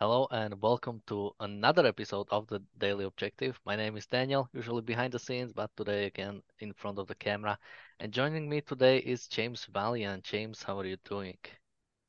Hello 0.00 0.26
and 0.30 0.58
welcome 0.62 1.02
to 1.08 1.30
another 1.40 1.84
episode 1.84 2.26
of 2.30 2.46
the 2.46 2.62
Daily 2.78 3.04
Objective. 3.04 3.60
My 3.66 3.76
name 3.76 3.98
is 3.98 4.06
Daniel, 4.06 4.48
usually 4.54 4.80
behind 4.80 5.12
the 5.12 5.18
scenes, 5.18 5.52
but 5.52 5.70
today 5.76 6.06
again 6.06 6.40
in 6.60 6.72
front 6.72 6.98
of 6.98 7.06
the 7.06 7.14
camera. 7.14 7.58
And 7.98 8.10
joining 8.10 8.48
me 8.48 8.62
today 8.62 8.96
is 9.00 9.26
James 9.26 9.66
Valliant. 9.70 10.22
James, 10.22 10.62
how 10.62 10.78
are 10.78 10.86
you 10.86 10.96
doing? 11.04 11.36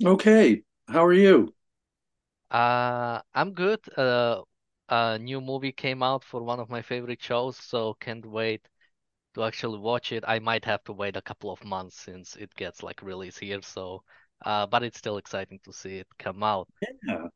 Okay, 0.05 0.63
how 0.87 1.03
are 1.03 1.11
you? 1.11 1.53
Uh, 2.49 3.19
I'm 3.35 3.51
good. 3.51 3.81
Uh, 3.97 4.43
a 4.87 5.19
new 5.19 5.41
movie 5.41 5.73
came 5.73 6.01
out 6.01 6.23
for 6.23 6.41
one 6.41 6.61
of 6.61 6.69
my 6.69 6.81
favorite 6.81 7.21
shows, 7.21 7.57
so 7.57 7.95
can't 7.95 8.25
wait 8.25 8.65
to 9.33 9.43
actually 9.43 9.79
watch 9.79 10.13
it. 10.13 10.23
I 10.25 10.39
might 10.39 10.63
have 10.63 10.81
to 10.85 10.93
wait 10.93 11.17
a 11.17 11.21
couple 11.21 11.51
of 11.51 11.61
months 11.65 11.99
since 11.99 12.37
it 12.37 12.55
gets 12.55 12.83
like 12.83 13.01
released 13.01 13.39
here, 13.39 13.61
so 13.61 14.01
uh, 14.45 14.65
but 14.65 14.81
it's 14.81 14.97
still 14.97 15.17
exciting 15.17 15.59
to 15.65 15.73
see 15.73 15.97
it 15.97 16.07
come 16.17 16.41
out. 16.41 16.69
Yeah. 17.05 17.27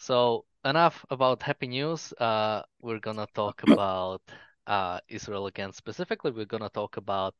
So 0.00 0.46
enough 0.64 1.04
about 1.10 1.42
happy 1.42 1.66
news. 1.66 2.14
Uh, 2.14 2.62
we're 2.80 3.00
gonna 3.00 3.26
talk 3.34 3.62
about 3.64 4.22
uh, 4.66 4.98
Israel 5.08 5.46
again. 5.46 5.74
Specifically, 5.74 6.30
we're 6.30 6.46
gonna 6.46 6.70
talk 6.70 6.96
about 6.96 7.34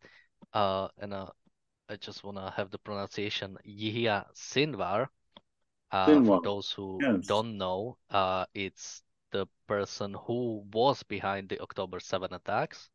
uh, 0.53 0.89
and 0.99 1.15
uh, 1.15 1.29
I 1.89 1.97
just 1.97 2.23
wanna 2.23 2.51
have 2.51 2.71
the 2.71 2.77
pronunciation 2.77 3.57
Yihya 3.67 4.27
Sinwar. 4.35 5.09
Uh, 5.91 6.23
for 6.23 6.43
those 6.43 6.71
who 6.71 6.99
yes. 7.01 7.27
don't 7.27 7.57
know, 7.57 7.97
uh, 8.11 8.45
it's 8.53 9.03
the 9.33 9.47
person 9.67 10.15
who 10.27 10.63
was 10.75 11.03
behind 11.03 11.49
the 11.49 11.59
October 11.61 11.99
7 11.99 12.35
attacks. 12.35 12.91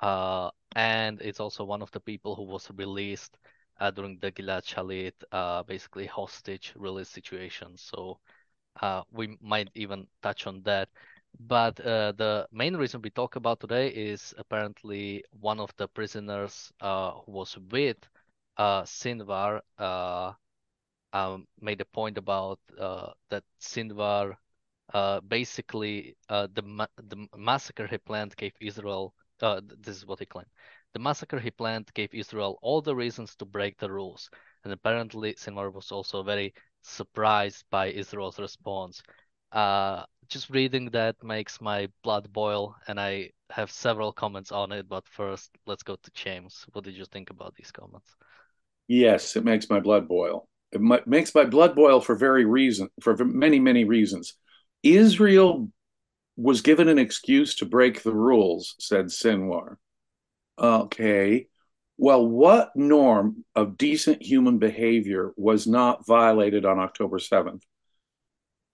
Uh, 0.00 0.50
and 0.74 1.20
it's 1.20 1.38
also 1.38 1.64
one 1.64 1.82
of 1.82 1.90
the 1.90 2.00
people 2.00 2.34
who 2.34 2.44
was 2.44 2.70
released 2.74 3.36
uh, 3.78 3.90
during 3.90 4.18
the 4.20 4.32
Gilad 4.32 4.64
Shalit, 4.64 5.12
uh, 5.32 5.62
basically 5.64 6.06
hostage 6.06 6.72
release 6.76 7.10
situation. 7.10 7.76
So 7.76 8.20
uh, 8.82 9.02
we 9.12 9.36
might 9.40 9.70
even 9.74 10.06
touch 10.22 10.46
on 10.46 10.62
that. 10.62 10.88
But 11.38 11.78
uh, 11.80 12.12
the 12.12 12.46
main 12.52 12.76
reason 12.76 13.02
we 13.02 13.10
talk 13.10 13.36
about 13.36 13.60
today 13.60 13.88
is 13.88 14.34
apparently 14.38 15.24
one 15.40 15.60
of 15.60 15.70
the 15.76 15.88
prisoners 15.88 16.72
uh, 16.80 17.12
who 17.12 17.32
was 17.32 17.58
with 17.70 17.98
uh, 18.56 18.82
Sinwar 18.82 19.60
uh, 19.78 20.32
um, 21.12 21.46
made 21.60 21.80
a 21.80 21.84
point 21.84 22.18
about 22.18 22.58
uh, 22.78 23.10
that 23.30 23.44
Sinwar 23.60 24.36
uh, 24.94 25.20
basically 25.20 26.16
the 26.28 26.62
ma 26.64 26.86
the 26.96 27.26
massacre 27.36 27.86
he 27.86 27.98
planned 27.98 28.36
gave 28.36 28.54
Israel. 28.60 29.14
This 29.40 29.96
is 29.96 30.06
what 30.06 30.20
he 30.20 30.26
claimed. 30.26 30.50
The 30.94 31.00
massacre 31.00 31.38
he 31.38 31.50
planned 31.50 31.92
gave 31.92 32.14
Israel 32.14 32.58
all 32.62 32.80
the 32.80 32.96
reasons 32.96 33.36
to 33.36 33.44
break 33.44 33.76
the 33.78 33.90
rules, 33.90 34.30
and 34.64 34.72
apparently 34.72 35.34
Sinwar 35.34 35.72
was 35.72 35.92
also 35.92 36.22
very 36.22 36.54
surprised 36.90 37.64
by 37.70 37.88
Israel's 37.88 38.38
response. 38.38 39.02
Uh, 39.52 40.04
just 40.28 40.50
reading 40.50 40.90
that 40.90 41.16
makes 41.22 41.60
my 41.60 41.88
blood 42.02 42.32
boil, 42.32 42.76
and 42.88 42.98
I 43.00 43.30
have 43.50 43.70
several 43.70 44.12
comments 44.12 44.52
on 44.52 44.72
it. 44.72 44.88
But 44.88 45.06
first, 45.08 45.50
let's 45.66 45.82
go 45.82 45.96
to 45.96 46.10
James. 46.12 46.66
What 46.72 46.84
did 46.84 46.94
you 46.96 47.04
think 47.04 47.30
about 47.30 47.54
these 47.54 47.70
comments? 47.70 48.16
Yes, 48.88 49.36
it 49.36 49.44
makes 49.44 49.68
my 49.70 49.80
blood 49.80 50.08
boil. 50.08 50.48
It 50.72 50.80
m- 50.80 51.02
makes 51.06 51.34
my 51.34 51.44
blood 51.44 51.74
boil 51.74 52.00
for 52.00 52.14
very 52.14 52.44
reason, 52.44 52.88
for 53.00 53.16
many, 53.24 53.58
many 53.60 53.84
reasons. 53.84 54.34
Israel 54.82 55.70
was 56.36 56.60
given 56.60 56.88
an 56.88 56.98
excuse 56.98 57.56
to 57.56 57.66
break 57.66 58.02
the 58.02 58.14
rules, 58.14 58.74
said 58.78 59.06
Sinwar. 59.06 59.76
Okay, 60.58 61.48
well, 61.98 62.26
what 62.26 62.72
norm 62.74 63.44
of 63.54 63.78
decent 63.78 64.22
human 64.22 64.58
behavior 64.58 65.32
was 65.36 65.66
not 65.66 66.06
violated 66.06 66.64
on 66.64 66.78
October 66.78 67.18
7th? 67.18 67.62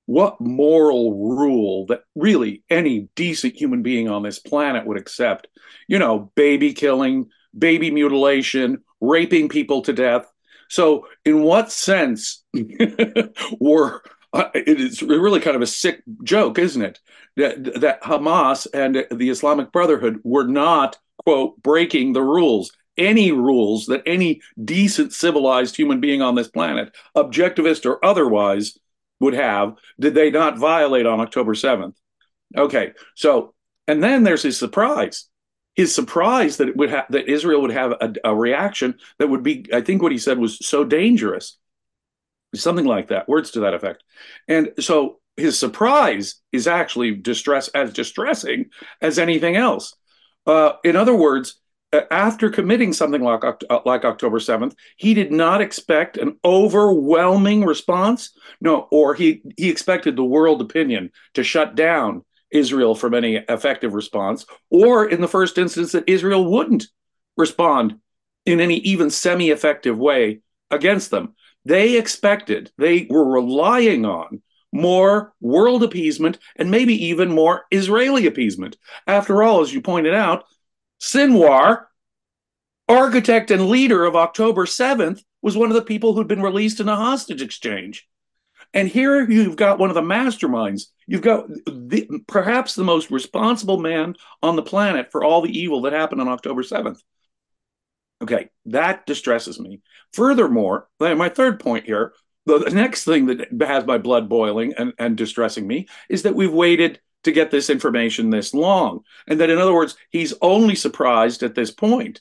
What 0.06 0.40
moral 0.40 1.36
rule 1.36 1.86
that 1.86 2.02
really 2.16 2.64
any 2.68 3.08
decent 3.14 3.54
human 3.54 3.82
being 3.82 4.08
on 4.08 4.22
this 4.22 4.40
planet 4.40 4.86
would 4.86 4.98
accept? 4.98 5.46
You 5.86 6.00
know, 6.00 6.32
baby 6.34 6.74
killing, 6.74 7.30
baby 7.56 7.90
mutilation, 7.90 8.82
raping 9.00 9.48
people 9.48 9.82
to 9.82 9.92
death. 9.92 10.26
So, 10.68 11.06
in 11.24 11.42
what 11.42 11.70
sense 11.70 12.42
were 13.60 14.02
uh, 14.32 14.48
it 14.54 14.80
is 14.80 15.02
really 15.02 15.40
kind 15.40 15.56
of 15.56 15.62
a 15.62 15.66
sick 15.66 16.02
joke, 16.24 16.58
isn't 16.58 16.82
it? 16.82 17.00
That, 17.36 17.80
that 17.80 18.02
Hamas 18.02 18.66
and 18.72 19.06
the 19.10 19.30
Islamic 19.30 19.72
Brotherhood 19.72 20.20
were 20.24 20.46
not, 20.46 20.98
quote, 21.24 21.62
breaking 21.62 22.12
the 22.12 22.22
rules, 22.22 22.72
any 22.96 23.32
rules 23.32 23.86
that 23.86 24.02
any 24.06 24.40
decent, 24.62 25.12
civilized 25.12 25.76
human 25.76 26.00
being 26.00 26.22
on 26.22 26.34
this 26.34 26.48
planet, 26.48 26.94
objectivist 27.16 27.86
or 27.86 28.04
otherwise, 28.04 28.78
would 29.20 29.34
have, 29.34 29.74
did 30.00 30.14
they 30.14 30.30
not 30.30 30.58
violate 30.58 31.06
on 31.06 31.20
October 31.20 31.54
7th? 31.54 31.94
Okay, 32.56 32.92
so, 33.14 33.54
and 33.86 34.02
then 34.02 34.24
there's 34.24 34.42
his 34.42 34.58
surprise. 34.58 35.28
His 35.74 35.94
surprise 35.94 36.58
that 36.58 36.68
it 36.68 36.76
would 36.76 36.90
that 36.90 37.28
Israel 37.28 37.62
would 37.62 37.72
have 37.72 37.92
a, 37.92 38.12
a 38.24 38.34
reaction 38.34 38.98
that 39.18 39.28
would 39.28 39.42
be, 39.42 39.64
I 39.72 39.80
think, 39.80 40.02
what 40.02 40.12
he 40.12 40.18
said 40.18 40.38
was 40.38 40.58
so 40.58 40.84
dangerous 40.84 41.56
something 42.54 42.84
like 42.84 43.08
that, 43.08 43.28
words 43.28 43.52
to 43.52 43.60
that 43.60 43.74
effect. 43.74 44.04
And 44.48 44.72
so 44.78 45.20
his 45.36 45.58
surprise 45.58 46.36
is 46.52 46.66
actually 46.66 47.14
distress 47.14 47.68
as 47.68 47.92
distressing 47.92 48.66
as 49.00 49.18
anything 49.18 49.56
else. 49.56 49.94
Uh, 50.46 50.72
in 50.84 50.96
other 50.96 51.14
words, 51.14 51.60
Uh, 51.92 52.02
after 52.10 52.48
committing 52.48 52.92
something 52.92 53.22
like 53.22 53.44
uh, 53.44 53.80
like 53.84 54.04
October 54.04 54.38
7th, 54.38 54.74
he 54.96 55.14
did 55.14 55.30
not 55.30 55.60
expect 55.60 56.16
an 56.16 56.38
overwhelming 56.44 57.64
response. 57.64 58.30
No, 58.60 58.88
or 58.90 59.14
he 59.14 59.42
he 59.56 59.68
expected 59.68 60.16
the 60.16 60.24
world 60.24 60.62
opinion 60.62 61.10
to 61.34 61.44
shut 61.44 61.74
down 61.74 62.24
Israel 62.50 62.94
from 62.94 63.14
any 63.14 63.36
effective 63.36 63.94
response, 63.94 64.46
or 64.70 65.08
in 65.08 65.20
the 65.20 65.28
first 65.28 65.58
instance 65.58 65.92
that 65.92 66.04
Israel 66.06 66.50
wouldn't 66.50 66.86
respond 67.36 67.98
in 68.44 68.60
any 68.60 68.76
even 68.78 69.10
semi-effective 69.10 69.98
way 69.98 70.40
against 70.70 71.10
them. 71.10 71.34
They 71.64 71.96
expected, 71.96 72.72
they 72.76 73.06
were 73.08 73.24
relying 73.24 74.04
on 74.04 74.42
more 74.72 75.32
world 75.40 75.82
appeasement 75.82 76.38
and 76.56 76.70
maybe 76.70 77.06
even 77.06 77.30
more 77.30 77.64
Israeli 77.70 78.26
appeasement. 78.26 78.76
After 79.06 79.42
all, 79.42 79.60
as 79.60 79.72
you 79.72 79.80
pointed 79.80 80.14
out, 80.14 80.44
Sinwar, 81.02 81.86
architect 82.88 83.50
and 83.50 83.68
leader 83.68 84.04
of 84.04 84.14
October 84.14 84.66
7th, 84.66 85.22
was 85.42 85.56
one 85.56 85.68
of 85.68 85.74
the 85.74 85.82
people 85.82 86.14
who'd 86.14 86.28
been 86.28 86.42
released 86.42 86.78
in 86.78 86.88
a 86.88 86.94
hostage 86.94 87.42
exchange. 87.42 88.08
And 88.72 88.88
here 88.88 89.28
you've 89.28 89.56
got 89.56 89.80
one 89.80 89.90
of 89.90 89.96
the 89.96 90.00
masterminds. 90.00 90.84
You've 91.08 91.22
got 91.22 91.48
the, 91.48 92.22
perhaps 92.28 92.74
the 92.74 92.84
most 92.84 93.10
responsible 93.10 93.78
man 93.78 94.14
on 94.42 94.54
the 94.54 94.62
planet 94.62 95.10
for 95.10 95.24
all 95.24 95.42
the 95.42 95.58
evil 95.58 95.82
that 95.82 95.92
happened 95.92 96.20
on 96.20 96.28
October 96.28 96.62
7th. 96.62 97.00
Okay, 98.22 98.50
that 98.66 99.04
distresses 99.04 99.58
me. 99.58 99.80
Furthermore, 100.12 100.88
my 101.00 101.28
third 101.28 101.58
point 101.58 101.84
here, 101.84 102.12
the, 102.46 102.70
next 102.70 103.04
thing 103.04 103.26
that 103.26 103.48
has 103.60 103.84
my 103.84 103.98
blood 103.98 104.28
boiling 104.28 104.74
and, 104.78 104.92
and 104.96 105.16
distressing 105.16 105.66
me 105.66 105.88
is 106.08 106.22
that 106.22 106.36
we've 106.36 106.52
waited 106.52 107.00
to 107.24 107.32
get 107.32 107.50
this 107.50 107.70
information 107.70 108.30
this 108.30 108.54
long. 108.54 109.04
And 109.26 109.40
that, 109.40 109.50
in 109.50 109.58
other 109.58 109.74
words, 109.74 109.96
he's 110.10 110.34
only 110.40 110.74
surprised 110.74 111.42
at 111.42 111.54
this 111.54 111.70
point. 111.70 112.20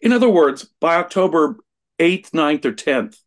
In 0.00 0.12
other 0.12 0.28
words, 0.28 0.68
by 0.80 0.96
October 0.96 1.56
8th, 1.98 2.30
9th, 2.30 2.64
or 2.64 2.72
10th, 2.72 3.18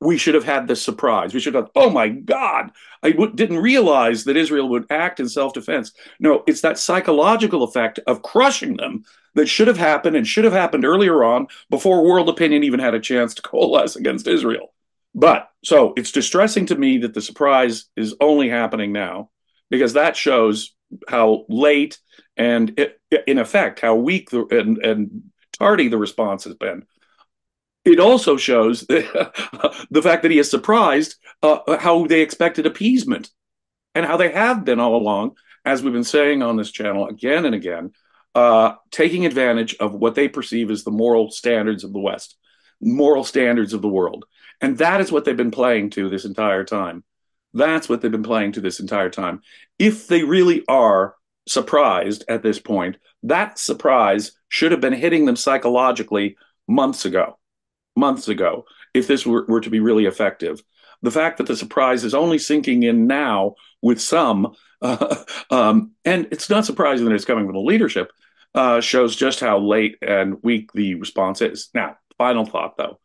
we 0.00 0.18
should 0.18 0.34
have 0.34 0.44
had 0.44 0.68
this 0.68 0.82
surprise. 0.82 1.32
We 1.32 1.40
should 1.40 1.54
have, 1.54 1.70
oh 1.74 1.88
my 1.88 2.08
God, 2.08 2.70
I 3.02 3.12
w- 3.12 3.32
didn't 3.34 3.58
realize 3.62 4.24
that 4.24 4.36
Israel 4.36 4.68
would 4.68 4.84
act 4.90 5.20
in 5.20 5.28
self 5.28 5.54
defense. 5.54 5.92
No, 6.20 6.44
it's 6.46 6.60
that 6.60 6.78
psychological 6.78 7.62
effect 7.62 7.98
of 8.06 8.22
crushing 8.22 8.76
them 8.76 9.04
that 9.34 9.46
should 9.46 9.68
have 9.68 9.78
happened 9.78 10.16
and 10.16 10.26
should 10.26 10.44
have 10.44 10.52
happened 10.52 10.84
earlier 10.84 11.24
on 11.24 11.46
before 11.70 12.04
world 12.04 12.28
opinion 12.28 12.62
even 12.62 12.80
had 12.80 12.94
a 12.94 13.00
chance 13.00 13.34
to 13.34 13.42
coalesce 13.42 13.96
against 13.96 14.28
Israel. 14.28 14.72
But 15.16 15.48
so 15.64 15.94
it's 15.96 16.12
distressing 16.12 16.66
to 16.66 16.76
me 16.76 16.98
that 16.98 17.14
the 17.14 17.20
surprise 17.20 17.86
is 17.96 18.14
only 18.20 18.48
happening 18.48 18.92
now 18.92 19.30
because 19.70 19.94
that 19.94 20.16
shows 20.16 20.74
how 21.08 21.46
late 21.48 21.98
and 22.36 22.78
it, 22.78 23.00
in 23.26 23.38
effect 23.38 23.80
how 23.80 23.96
weak 23.96 24.30
the, 24.30 24.46
and, 24.50 24.78
and 24.78 25.22
tardy 25.58 25.88
the 25.88 25.98
response 25.98 26.44
has 26.44 26.54
been 26.54 26.84
it 27.86 28.00
also 28.00 28.36
shows 28.36 28.80
the 28.88 30.02
fact 30.02 30.22
that 30.22 30.30
he 30.30 30.38
is 30.38 30.50
surprised 30.50 31.14
uh, 31.42 31.78
how 31.78 32.06
they 32.06 32.20
expected 32.20 32.66
appeasement 32.66 33.30
and 33.94 34.04
how 34.04 34.16
they 34.16 34.32
have 34.32 34.64
been 34.64 34.80
all 34.80 34.96
along, 34.96 35.36
as 35.64 35.82
we've 35.82 35.92
been 35.92 36.04
saying 36.04 36.42
on 36.42 36.56
this 36.56 36.72
channel 36.72 37.06
again 37.06 37.44
and 37.44 37.54
again, 37.54 37.92
uh, 38.34 38.74
taking 38.90 39.24
advantage 39.24 39.76
of 39.76 39.94
what 39.94 40.16
they 40.16 40.28
perceive 40.28 40.70
as 40.70 40.82
the 40.82 40.90
moral 40.90 41.30
standards 41.30 41.84
of 41.84 41.92
the 41.92 42.00
West, 42.00 42.36
moral 42.80 43.22
standards 43.24 43.72
of 43.72 43.82
the 43.82 43.88
world. 43.88 44.24
And 44.60 44.78
that 44.78 45.00
is 45.00 45.12
what 45.12 45.24
they've 45.24 45.36
been 45.36 45.50
playing 45.50 45.90
to 45.90 46.08
this 46.08 46.24
entire 46.24 46.64
time. 46.64 47.04
That's 47.52 47.88
what 47.88 48.00
they've 48.00 48.10
been 48.10 48.22
playing 48.22 48.52
to 48.52 48.60
this 48.60 48.80
entire 48.80 49.10
time. 49.10 49.40
If 49.78 50.08
they 50.08 50.22
really 50.22 50.64
are 50.68 51.14
surprised 51.46 52.24
at 52.28 52.42
this 52.42 52.58
point, 52.58 52.96
that 53.22 53.58
surprise 53.58 54.32
should 54.48 54.72
have 54.72 54.80
been 54.80 54.92
hitting 54.92 55.26
them 55.26 55.36
psychologically 55.36 56.36
months 56.68 57.04
ago 57.04 57.38
months 57.96 58.28
ago 58.28 58.64
if 58.94 59.06
this 59.06 59.26
were, 59.26 59.44
were 59.46 59.60
to 59.60 59.70
be 59.70 59.80
really 59.80 60.06
effective. 60.06 60.62
the 61.02 61.10
fact 61.10 61.38
that 61.38 61.46
the 61.46 61.56
surprise 61.56 62.04
is 62.04 62.14
only 62.14 62.38
sinking 62.38 62.82
in 62.82 63.06
now 63.06 63.54
with 63.82 64.00
some, 64.00 64.54
uh, 64.82 65.24
um, 65.50 65.92
and 66.04 66.26
it's 66.30 66.48
not 66.50 66.64
surprising 66.64 67.06
that 67.06 67.14
it's 67.14 67.24
coming 67.24 67.44
from 67.44 67.54
the 67.54 67.60
leadership, 67.60 68.10
uh, 68.54 68.80
shows 68.80 69.14
just 69.14 69.40
how 69.40 69.58
late 69.58 69.96
and 70.00 70.42
weak 70.42 70.72
the 70.72 70.94
response 70.94 71.42
is. 71.42 71.68
Now, 71.74 71.96
final 72.16 72.46
thought 72.46 72.76
though, 72.76 72.98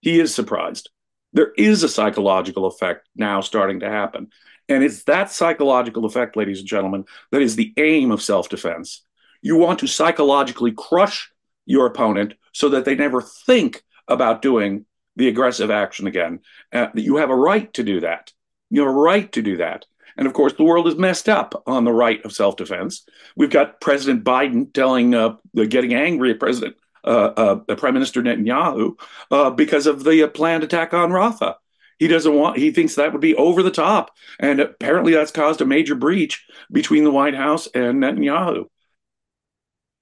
he 0.00 0.20
is 0.20 0.34
surprised. 0.34 0.90
There 1.32 1.52
is 1.56 1.82
a 1.82 1.88
psychological 1.88 2.66
effect 2.66 3.08
now 3.14 3.40
starting 3.40 3.80
to 3.80 3.88
happen. 3.88 4.30
And 4.68 4.84
it's 4.84 5.04
that 5.04 5.30
psychological 5.30 6.04
effect, 6.04 6.36
ladies 6.36 6.60
and 6.60 6.68
gentlemen, 6.68 7.04
that 7.30 7.42
is 7.42 7.56
the 7.56 7.72
aim 7.76 8.10
of 8.10 8.22
self 8.22 8.48
defense. 8.48 9.02
You 9.40 9.56
want 9.56 9.78
to 9.80 9.86
psychologically 9.86 10.72
crush 10.72 11.30
your 11.64 11.86
opponent 11.86 12.34
so 12.52 12.70
that 12.70 12.84
they 12.84 12.94
never 12.94 13.22
think 13.22 13.82
about 14.08 14.42
doing 14.42 14.84
the 15.16 15.28
aggressive 15.28 15.70
action 15.70 16.06
again. 16.06 16.40
Uh, 16.72 16.88
you 16.94 17.16
have 17.16 17.30
a 17.30 17.36
right 17.36 17.72
to 17.74 17.82
do 17.82 18.00
that. 18.00 18.32
You 18.70 18.82
have 18.82 18.90
a 18.90 18.92
right 18.92 19.30
to 19.32 19.42
do 19.42 19.58
that. 19.58 19.84
And 20.16 20.26
of 20.26 20.32
course, 20.32 20.54
the 20.54 20.64
world 20.64 20.88
is 20.88 20.96
messed 20.96 21.28
up 21.28 21.62
on 21.66 21.84
the 21.84 21.92
right 21.92 22.22
of 22.24 22.32
self 22.32 22.56
defense. 22.56 23.06
We've 23.36 23.50
got 23.50 23.80
President 23.80 24.24
Biden 24.24 24.72
telling, 24.72 25.14
uh, 25.14 25.36
getting 25.54 25.94
angry 25.94 26.32
at 26.32 26.40
President 26.40 26.76
Prime 27.04 27.94
Minister 27.94 28.22
Netanyahu 28.22 28.98
uh, 29.30 29.50
because 29.50 29.86
of 29.86 30.04
the 30.04 30.24
uh, 30.24 30.28
planned 30.28 30.64
attack 30.64 30.94
on 30.94 31.10
Rafah. 31.10 31.54
He 31.98 32.06
doesn't 32.06 32.34
want. 32.34 32.58
He 32.58 32.70
thinks 32.70 32.94
that 32.94 33.12
would 33.12 33.20
be 33.20 33.34
over 33.34 33.62
the 33.62 33.72
top, 33.72 34.12
and 34.38 34.60
apparently 34.60 35.12
that's 35.12 35.32
caused 35.32 35.60
a 35.60 35.66
major 35.66 35.96
breach 35.96 36.46
between 36.70 37.04
the 37.04 37.10
White 37.10 37.34
House 37.34 37.66
and 37.74 38.02
Netanyahu. 38.02 38.66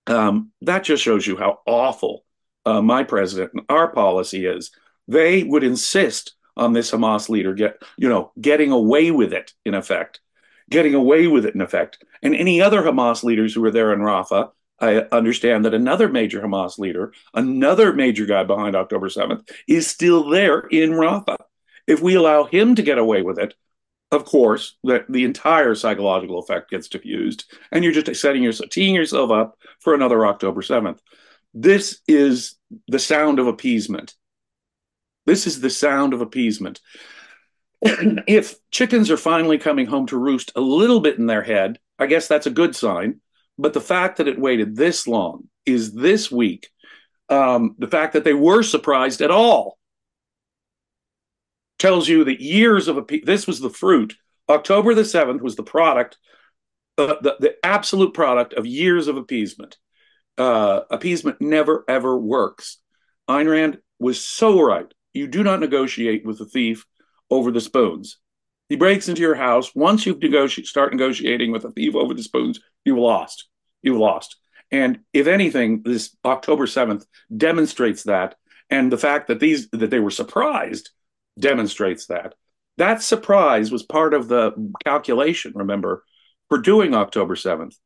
Um, 0.06 0.52
that 0.60 0.84
just 0.84 1.02
shows 1.02 1.26
you 1.26 1.36
how 1.36 1.60
awful 1.66 2.24
uh, 2.66 2.82
my 2.82 3.02
president 3.02 3.52
and 3.54 3.62
our 3.68 3.88
policy 3.88 4.44
is. 4.44 4.70
They 5.08 5.42
would 5.42 5.64
insist 5.64 6.34
on 6.56 6.72
this 6.72 6.90
Hamas 6.90 7.28
leader 7.28 7.54
get, 7.54 7.82
you 7.96 8.08
know, 8.08 8.32
getting 8.40 8.72
away 8.72 9.10
with 9.10 9.32
it 9.32 9.52
in 9.64 9.74
effect, 9.74 10.20
getting 10.70 10.94
away 10.94 11.26
with 11.26 11.46
it 11.46 11.54
in 11.54 11.60
effect. 11.60 12.04
And 12.22 12.34
any 12.34 12.60
other 12.60 12.82
Hamas 12.82 13.22
leaders 13.22 13.54
who 13.54 13.60
were 13.60 13.70
there 13.70 13.92
in 13.92 14.00
Rafah, 14.00 14.50
I 14.78 15.06
understand 15.12 15.64
that 15.64 15.74
another 15.74 16.08
major 16.08 16.40
Hamas 16.40 16.78
leader, 16.78 17.12
another 17.32 17.92
major 17.92 18.26
guy 18.26 18.44
behind 18.44 18.76
October 18.76 19.08
7th, 19.08 19.48
is 19.66 19.86
still 19.86 20.28
there 20.28 20.60
in 20.60 20.90
Rafah. 20.90 21.36
If 21.86 22.02
we 22.02 22.14
allow 22.14 22.44
him 22.44 22.74
to 22.74 22.82
get 22.82 22.98
away 22.98 23.22
with 23.22 23.38
it, 23.38 23.54
of 24.12 24.24
course, 24.24 24.76
the, 24.84 25.04
the 25.08 25.24
entire 25.24 25.74
psychological 25.74 26.38
effect 26.38 26.70
gets 26.70 26.88
diffused, 26.88 27.44
and 27.72 27.82
you're 27.82 27.92
just 27.92 28.20
setting 28.20 28.42
yourself, 28.42 28.70
teeing 28.70 28.94
yourself 28.94 29.30
up 29.30 29.58
for 29.80 29.94
another 29.94 30.26
October 30.26 30.60
7th. 30.60 30.98
This 31.54 32.00
is 32.06 32.56
the 32.86 32.98
sound 32.98 33.38
of 33.38 33.46
appeasement. 33.46 34.14
This 35.24 35.46
is 35.46 35.60
the 35.60 35.70
sound 35.70 36.14
of 36.14 36.20
appeasement. 36.20 36.80
if 37.82 38.56
chickens 38.70 39.10
are 39.10 39.16
finally 39.16 39.58
coming 39.58 39.86
home 39.86 40.06
to 40.06 40.18
roost 40.18 40.52
a 40.54 40.60
little 40.60 41.00
bit 41.00 41.18
in 41.18 41.26
their 41.26 41.42
head, 41.42 41.78
I 41.98 42.06
guess 42.06 42.28
that's 42.28 42.46
a 42.46 42.50
good 42.50 42.76
sign. 42.76 43.20
But 43.58 43.72
the 43.72 43.80
fact 43.80 44.18
that 44.18 44.28
it 44.28 44.38
waited 44.38 44.76
this 44.76 45.06
long 45.06 45.48
is 45.64 45.92
this 45.92 46.30
week. 46.30 46.68
Um, 47.28 47.74
the 47.78 47.88
fact 47.88 48.12
that 48.12 48.24
they 48.24 48.34
were 48.34 48.62
surprised 48.62 49.20
at 49.20 49.30
all 49.30 49.78
tells 51.78 52.08
you 52.08 52.24
that 52.24 52.40
years 52.40 52.88
of 52.88 52.96
appe- 52.96 53.24
this 53.24 53.46
was 53.46 53.60
the 53.60 53.70
fruit. 53.70 54.14
October 54.48 54.94
the 54.94 55.02
7th 55.02 55.40
was 55.40 55.56
the 55.56 55.62
product, 55.62 56.18
uh, 56.98 57.16
the, 57.20 57.36
the 57.40 57.56
absolute 57.64 58.14
product 58.14 58.54
of 58.54 58.66
years 58.66 59.08
of 59.08 59.16
appeasement. 59.16 59.76
Uh, 60.38 60.82
appeasement 60.90 61.40
never, 61.40 61.84
ever 61.88 62.16
works. 62.16 62.78
Ayn 63.28 63.50
Rand 63.50 63.78
was 63.98 64.22
so 64.22 64.60
right. 64.60 64.86
You 65.12 65.26
do 65.26 65.42
not 65.42 65.60
negotiate 65.60 66.24
with 66.24 66.38
the 66.38 66.44
thief 66.44 66.84
over 67.30 67.50
the 67.50 67.60
spoons. 67.60 68.18
He 68.68 68.76
breaks 68.76 69.08
into 69.08 69.22
your 69.22 69.34
house. 69.34 69.74
Once 69.74 70.06
you 70.06 70.14
negotiate, 70.14 70.66
start 70.66 70.92
negotiating 70.92 71.52
with 71.52 71.64
a 71.64 71.70
thief 71.70 71.94
over 71.94 72.14
the 72.14 72.22
spoons, 72.22 72.60
you've 72.84 72.98
lost. 72.98 73.48
You've 73.82 73.98
lost. 73.98 74.36
And 74.70 75.00
if 75.12 75.26
anything, 75.26 75.82
this 75.84 76.16
October 76.24 76.66
7th 76.66 77.04
demonstrates 77.34 78.04
that. 78.04 78.34
And 78.68 78.90
the 78.90 78.98
fact 78.98 79.28
that 79.28 79.38
these 79.38 79.68
that 79.70 79.90
they 79.90 80.00
were 80.00 80.10
surprised 80.10 80.90
demonstrates 81.38 82.06
that. 82.06 82.34
That 82.78 83.02
surprise 83.02 83.70
was 83.70 83.82
part 83.82 84.12
of 84.12 84.28
the 84.28 84.52
calculation, 84.84 85.52
remember, 85.54 86.04
for 86.48 86.58
doing 86.58 86.94
October 86.94 87.36
7th. 87.36 87.76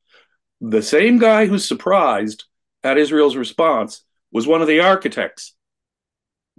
The 0.60 0.82
same 0.82 1.18
guy 1.18 1.46
who's 1.46 1.68
surprised 1.68 2.44
at 2.82 2.98
Israel's 2.98 3.36
response 3.36 4.02
was 4.32 4.46
one 4.46 4.62
of 4.62 4.68
the 4.68 4.80
architects. 4.80 5.54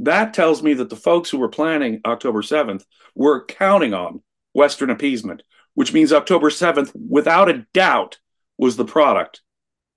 That 0.01 0.33
tells 0.33 0.63
me 0.63 0.73
that 0.73 0.89
the 0.89 0.95
folks 0.95 1.29
who 1.29 1.37
were 1.37 1.47
planning 1.47 2.01
October 2.05 2.41
7th 2.41 2.85
were 3.13 3.45
counting 3.45 3.93
on 3.93 4.23
Western 4.53 4.89
appeasement, 4.89 5.43
which 5.75 5.93
means 5.93 6.11
October 6.11 6.49
7th, 6.49 6.91
without 7.07 7.49
a 7.49 7.67
doubt, 7.71 8.17
was 8.57 8.77
the 8.77 8.85
product 8.85 9.41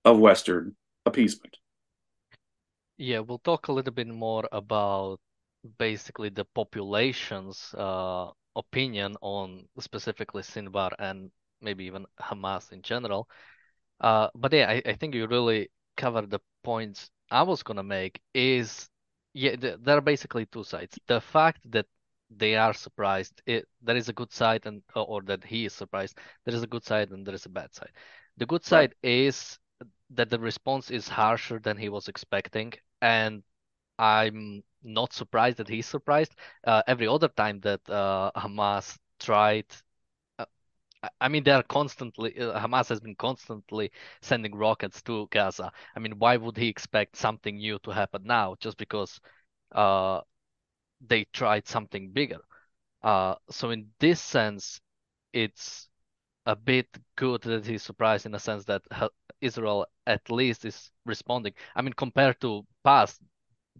of 0.05 0.19
Western 0.19 0.77
appeasement. 1.07 1.57
Yeah, 2.99 3.21
we'll 3.21 3.39
talk 3.39 3.69
a 3.69 3.73
little 3.73 3.95
bit 3.95 4.09
more 4.09 4.47
about 4.53 5.21
basically 5.79 6.29
the 6.29 6.45
population's 6.55 7.75
uh, 7.75 8.29
opinion 8.57 9.17
on 9.23 9.67
specifically 9.81 10.43
Sinwar 10.43 10.93
and 10.99 11.31
maybe 11.63 11.85
even 11.87 12.05
Hamas 12.21 12.73
in 12.73 12.83
general. 12.83 13.27
Uh, 14.01 14.29
but 14.35 14.53
yeah, 14.53 14.69
I, 14.69 14.83
I 14.85 14.93
think 14.97 15.15
you 15.15 15.27
really 15.27 15.71
covered 15.97 16.29
the 16.29 16.41
points 16.63 17.11
I 17.31 17.43
was 17.43 17.63
gonna 17.63 17.83
make. 17.83 18.21
Is 18.35 18.89
yeah, 19.35 19.57
th 19.57 19.77
there 19.83 19.99
are 19.99 20.03
basically 20.13 20.47
two 20.47 20.65
sides. 20.65 20.99
The 21.09 21.21
fact 21.21 21.61
that 21.73 21.87
they 22.31 22.57
are 22.57 22.75
surprised, 22.75 23.43
it, 23.47 23.69
there 23.83 23.97
is 23.97 24.09
a 24.09 24.15
good 24.15 24.33
side, 24.33 24.67
and 24.67 24.83
or 24.97 25.23
that 25.25 25.45
he 25.45 25.67
is 25.67 25.75
surprised. 25.75 26.19
There 26.45 26.55
is 26.55 26.63
a 26.65 26.69
good 26.69 26.85
side 26.85 27.11
and 27.13 27.27
there 27.27 27.35
is 27.35 27.47
a 27.47 27.51
bad 27.51 27.75
side. 27.75 27.93
The 28.39 28.47
good 28.47 28.65
side 28.65 28.95
right. 29.03 29.11
is 29.11 29.59
that 30.11 30.31
the 30.31 30.39
response 30.41 30.91
is 30.91 31.09
harsher 31.09 31.61
than 31.61 31.77
he 31.79 31.91
was 31.91 32.09
expecting, 32.09 32.75
and 33.03 33.43
I'm 33.99 34.63
not 34.83 35.13
surprised 35.13 35.59
that 35.59 35.69
he's 35.69 35.87
surprised. 35.87 36.35
Uh, 36.65 36.83
every 36.87 37.09
other 37.09 37.29
time 37.29 37.61
that 37.61 37.81
uh, 37.91 38.31
Hamas 38.37 38.99
tried, 39.21 39.67
I 41.21 41.29
mean, 41.29 41.45
they 41.45 41.51
are 41.51 41.63
constantly, 41.63 42.39
uh, 42.39 42.59
Hamas 42.61 42.89
has 42.89 43.01
been 43.01 43.15
constantly 43.17 43.91
sending 44.23 44.55
rockets 44.55 45.03
to 45.03 45.29
Gaza. 45.31 45.73
I 45.97 46.01
mean, 46.01 46.19
why 46.19 46.37
would 46.37 46.57
he 46.57 46.69
expect 46.69 47.17
something 47.17 47.57
new 47.57 47.79
to 47.81 47.91
happen 47.91 48.23
now 48.25 48.57
just 48.61 48.77
because 48.77 49.21
uh, 49.73 50.21
they 51.07 51.25
tried 51.33 51.69
something 51.69 52.11
bigger? 52.13 52.41
Uh, 53.03 53.37
so, 53.51 53.71
in 53.71 53.89
this 54.01 54.21
sense, 54.21 54.81
it's 55.33 55.89
a 56.47 56.57
bit 56.57 56.89
good 57.17 57.43
that 57.43 57.67
he's 57.67 57.83
surprised 57.83 58.27
in 58.27 58.33
the 58.33 58.39
sense 58.41 58.65
that 58.67 58.83
Israel 59.41 59.87
at 60.07 60.31
least 60.31 60.65
is 60.65 60.91
responding. 61.07 61.55
I 61.77 61.83
mean, 61.83 61.93
compared 61.95 62.41
to 62.43 62.67
past 62.85 63.21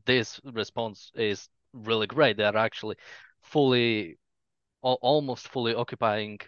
this 0.07 0.41
response 0.45 1.11
is 1.15 1.49
really 1.73 2.07
great. 2.07 2.37
They 2.37 2.45
are 2.45 2.57
actually 2.57 2.97
fully, 3.43 4.19
almost 4.83 5.49
fully 5.49 5.75
occupying 5.75 6.39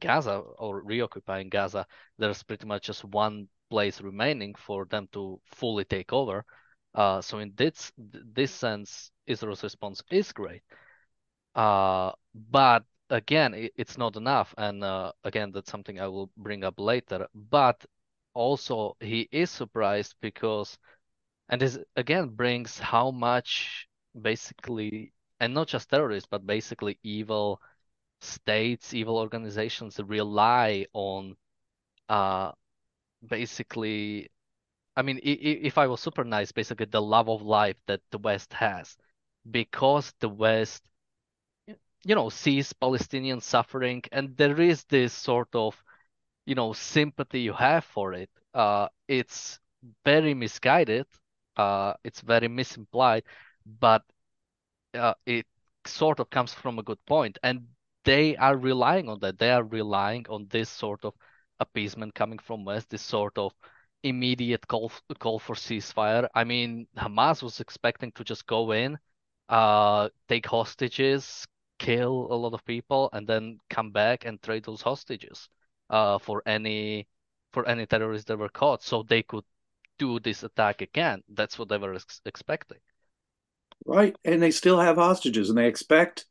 Gaza 0.00 0.38
or 0.38 0.82
reoccupying 0.82 1.48
Gaza. 1.48 1.86
There's 2.18 2.42
pretty 2.42 2.66
much 2.66 2.86
just 2.86 3.04
one 3.04 3.48
place 3.70 4.00
remaining 4.00 4.54
for 4.54 4.86
them 4.86 5.08
to 5.12 5.40
fully 5.46 5.84
take 5.84 6.12
over. 6.12 6.44
Uh, 6.94 7.20
so 7.20 7.38
in 7.38 7.52
this 7.56 7.92
this 7.96 8.52
sense, 8.52 9.10
Israel's 9.26 9.62
response 9.62 10.02
is 10.10 10.32
great. 10.32 10.62
Uh, 11.54 12.12
but 12.34 12.84
again, 13.10 13.54
it, 13.54 13.72
it's 13.76 13.98
not 13.98 14.16
enough. 14.16 14.54
And 14.58 14.82
uh, 14.84 15.12
again, 15.24 15.52
that's 15.52 15.70
something 15.70 16.00
I 16.00 16.08
will 16.08 16.30
bring 16.36 16.64
up 16.64 16.74
later. 16.78 17.28
But 17.34 17.84
also, 18.34 18.96
he 19.00 19.28
is 19.32 19.50
surprised 19.50 20.14
because 20.20 20.78
and 21.48 21.60
this 21.60 21.78
again 21.96 22.28
brings 22.28 22.78
how 22.78 23.10
much 23.10 23.88
basically 24.20 25.12
and 25.40 25.54
not 25.54 25.68
just 25.68 25.90
terrorists 25.90 26.28
but 26.30 26.46
basically 26.46 26.98
evil 27.02 27.60
states 28.22 28.94
evil 28.94 29.18
organizations 29.18 29.98
rely 30.06 30.86
on 30.94 31.36
uh 32.08 32.52
basically 33.26 34.30
i 34.96 35.02
mean 35.02 35.20
if 35.22 35.78
i 35.78 35.86
was 35.86 36.00
super 36.00 36.24
nice 36.24 36.52
basically 36.52 36.86
the 36.86 37.02
love 37.02 37.28
of 37.28 37.42
life 37.42 37.76
that 37.86 38.00
the 38.12 38.18
west 38.18 38.52
has 38.54 38.96
because 39.50 40.14
the 40.20 40.28
west 40.28 40.82
you 42.04 42.14
know 42.14 42.28
sees 42.28 42.72
palestinian 42.72 43.40
suffering 43.40 44.02
and 44.12 44.36
there 44.36 44.60
is 44.60 44.84
this 44.84 45.12
sort 45.12 45.48
of 45.54 45.82
you 46.46 46.54
know 46.54 46.72
sympathy 46.72 47.40
you 47.40 47.52
have 47.52 47.84
for 47.84 48.14
it 48.14 48.30
uh 48.54 48.88
it's 49.08 49.60
very 50.04 50.34
misguided 50.34 51.06
uh, 51.56 51.94
it's 52.04 52.22
very 52.22 52.48
misimplied, 52.48 53.24
but 53.80 54.02
uh, 54.94 55.14
it 55.26 55.46
sort 55.86 56.20
of 56.20 56.30
comes 56.30 56.54
from 56.54 56.78
a 56.78 56.82
good 56.82 56.98
point, 57.06 57.38
and 57.42 57.66
they 58.04 58.36
are 58.36 58.56
relying 58.56 59.08
on 59.08 59.18
that. 59.20 59.38
They 59.38 59.50
are 59.50 59.64
relying 59.64 60.26
on 60.28 60.46
this 60.50 60.68
sort 60.70 61.04
of 61.04 61.14
appeasement 61.60 62.14
coming 62.14 62.38
from 62.38 62.64
West, 62.64 62.90
this 62.90 63.02
sort 63.02 63.38
of 63.38 63.52
immediate 64.02 64.66
call 64.66 64.92
call 65.18 65.38
for 65.38 65.54
ceasefire. 65.54 66.28
I 66.34 66.44
mean, 66.44 66.86
Hamas 66.96 67.42
was 67.42 67.60
expecting 67.60 68.12
to 68.12 68.24
just 68.24 68.46
go 68.46 68.72
in, 68.72 68.98
uh, 69.48 70.08
take 70.28 70.46
hostages, 70.46 71.46
kill 71.78 72.28
a 72.30 72.34
lot 72.34 72.54
of 72.54 72.64
people 72.64 73.10
and 73.12 73.26
then 73.26 73.58
come 73.70 73.90
back 73.90 74.24
and 74.24 74.40
trade 74.42 74.64
those 74.64 74.82
hostages 74.82 75.48
uh, 75.90 76.18
for 76.18 76.42
any 76.46 77.08
for 77.52 77.68
any 77.68 77.86
terrorists 77.86 78.26
that 78.28 78.38
were 78.38 78.48
caught, 78.48 78.82
so 78.82 79.02
they 79.02 79.22
could 79.22 79.44
do 79.98 80.18
this 80.20 80.42
attack 80.42 80.80
again. 80.80 81.22
That's 81.28 81.58
what 81.58 81.68
they 81.68 81.78
were 81.78 81.94
ex- 81.94 82.20
expecting. 82.24 82.78
Right, 83.84 84.16
and 84.24 84.40
they 84.40 84.50
still 84.50 84.80
have 84.80 84.96
hostages, 84.96 85.48
and 85.48 85.58
they 85.58 85.66
expect 85.66 86.26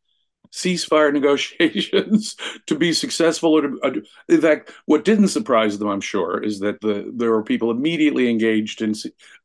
ceasefire 0.52 1.14
negotiations 1.22 2.36
to 2.68 2.76
be 2.76 2.94
successful. 2.94 3.58
Or 3.58 3.62
to, 3.62 4.04
in 4.30 4.42
fact, 4.42 4.72
what 4.86 5.06
didn't 5.06 5.30
surprise 5.30 5.78
them, 5.78 5.90
I'm 5.90 6.02
sure, 6.02 6.44
is 6.44 6.60
that 6.60 6.82
the, 6.82 7.12
there 7.14 7.32
were 7.32 7.44
people 7.44 7.72
immediately 7.72 8.30
engaged 8.30 8.82
in 8.82 8.94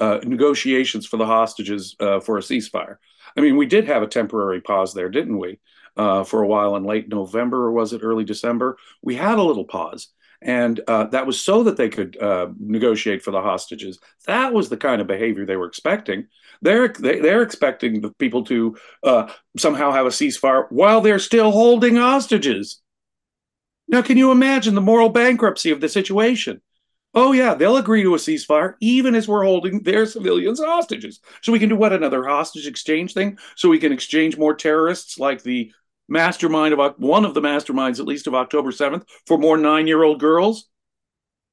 uh, 0.01 0.21
negotiations 0.25 1.07
for 1.07 1.17
the 1.17 1.27
hostages 1.27 1.97
uh, 2.01 2.21
for 2.21 2.39
a 2.39 2.43
ceasefire. 2.43 2.97
I 3.37 3.41
mean, 3.41 3.57
we 3.57 3.67
did 3.67 3.87
have 3.87 4.03
a 4.03 4.09
temporary 4.09 4.61
pause 4.61 4.95
there, 4.95 5.09
didn't 5.09 5.39
we? 5.39 5.59
Uh, 5.97 6.25
for 6.25 6.43
a 6.43 6.47
while 6.47 6.77
in 6.77 6.85
late 6.85 7.09
November, 7.09 7.65
or 7.65 7.73
was 7.73 7.95
it 7.95 8.03
early 8.03 8.23
December? 8.23 8.77
We 9.01 9.15
had 9.15 9.39
a 9.39 9.43
little 9.43 9.65
pause. 9.65 10.09
And 10.43 10.81
uh, 10.87 11.05
that 11.07 11.27
was 11.27 11.41
so 11.41 11.63
that 11.65 11.77
they 11.77 11.89
could 11.89 12.21
uh, 12.21 12.49
negotiate 12.59 13.23
for 13.23 13.31
the 13.31 13.41
hostages. 13.41 13.99
That 14.27 14.53
was 14.53 14.69
the 14.69 14.77
kind 14.77 15.01
of 15.01 15.07
behavior 15.07 15.47
they 15.47 15.57
were 15.57 15.67
expecting. 15.67 16.27
They're 16.63 16.89
they, 16.89 17.19
are 17.19 17.23
they 17.23 17.33
are 17.33 17.43
expecting 17.43 18.01
the 18.01 18.13
people 18.19 18.45
to 18.45 18.77
uh, 19.03 19.33
somehow 19.57 19.93
have 19.93 20.07
a 20.07 20.11
ceasefire 20.11 20.67
while 20.71 21.01
they're 21.01 21.19
still 21.19 21.51
holding 21.51 21.97
hostages. 21.97 22.81
Now, 23.89 24.03
can 24.03 24.17
you 24.17 24.33
imagine 24.33 24.75
the 24.75 24.81
moral 24.81 25.09
bankruptcy 25.09 25.71
of 25.71 25.81
the 25.81 25.89
situation? 25.89 26.61
Oh 27.15 27.33
yeah, 27.33 27.55
they'll 27.55 27.79
agree 27.79 28.03
to 28.03 28.15
a 28.15 28.19
ceasefire 28.19 28.75
even 28.81 29.15
as 29.15 29.27
we're 29.27 29.45
holding 29.45 29.83
their 29.83 30.05
civilians 30.05 30.61
hostages. 30.61 31.21
So 31.41 31.51
we 31.51 31.59
can 31.59 31.71
do 31.71 31.77
what 31.77 31.95
another 31.95 32.25
hostage 32.25 32.67
exchange 32.67 33.15
thing. 33.15 33.39
So 33.57 33.71
we 33.71 33.79
can 33.79 33.91
exchange 33.91 34.37
more 34.37 34.55
terrorists 34.55 35.19
like 35.19 35.43
the 35.43 35.73
mastermind 36.09 36.75
of 36.75 36.95
one 36.99 37.25
of 37.25 37.35
the 37.35 37.41
masterminds, 37.41 38.01
at 38.01 38.07
least 38.07 38.27
of 38.27 38.35
October 38.35 38.71
7th, 38.71 39.07
for 39.27 39.39
more 39.39 39.57
nine 39.57 39.87
year 39.87 40.03
old 40.03 40.21
girls? 40.21 40.69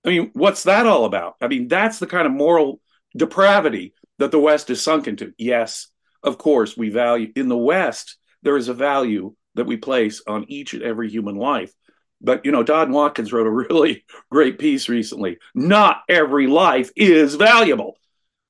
I 0.06 0.10
mean, 0.10 0.32
what's 0.34 0.64
that 0.64 0.86
all 0.86 1.06
about? 1.06 1.36
I 1.42 1.48
mean, 1.48 1.68
that's 1.68 2.00
the 2.00 2.08
kind 2.08 2.26
of 2.26 2.34
moral 2.34 2.82
depravity 3.16 3.94
that 4.20 4.32
the 4.32 4.40
West 4.40 4.70
is 4.70 4.82
sunk 4.82 5.08
into. 5.08 5.34
Yes, 5.38 5.88
of 6.24 6.38
course, 6.38 6.76
we 6.76 6.90
value 6.90 7.32
in 7.36 7.48
the 7.48 7.58
West, 7.58 8.18
there 8.42 8.58
is 8.58 8.68
a 8.68 8.74
value 8.74 9.36
that 9.56 9.66
we 9.66 9.78
place 9.78 10.22
on 10.28 10.46
each 10.50 10.74
and 10.74 10.84
every 10.84 11.10
human 11.10 11.36
life. 11.36 11.74
But, 12.22 12.46
you 12.46 12.52
know, 12.52 12.64
Don 12.64 12.92
Watkins 12.92 13.32
wrote 13.34 13.48
a 13.48 13.52
really 13.74 14.06
great 14.30 14.60
piece 14.60 14.90
recently. 14.90 15.38
Not 15.54 16.02
every 16.10 16.48
life 16.48 16.92
is 16.96 17.36
valuable 17.36 17.98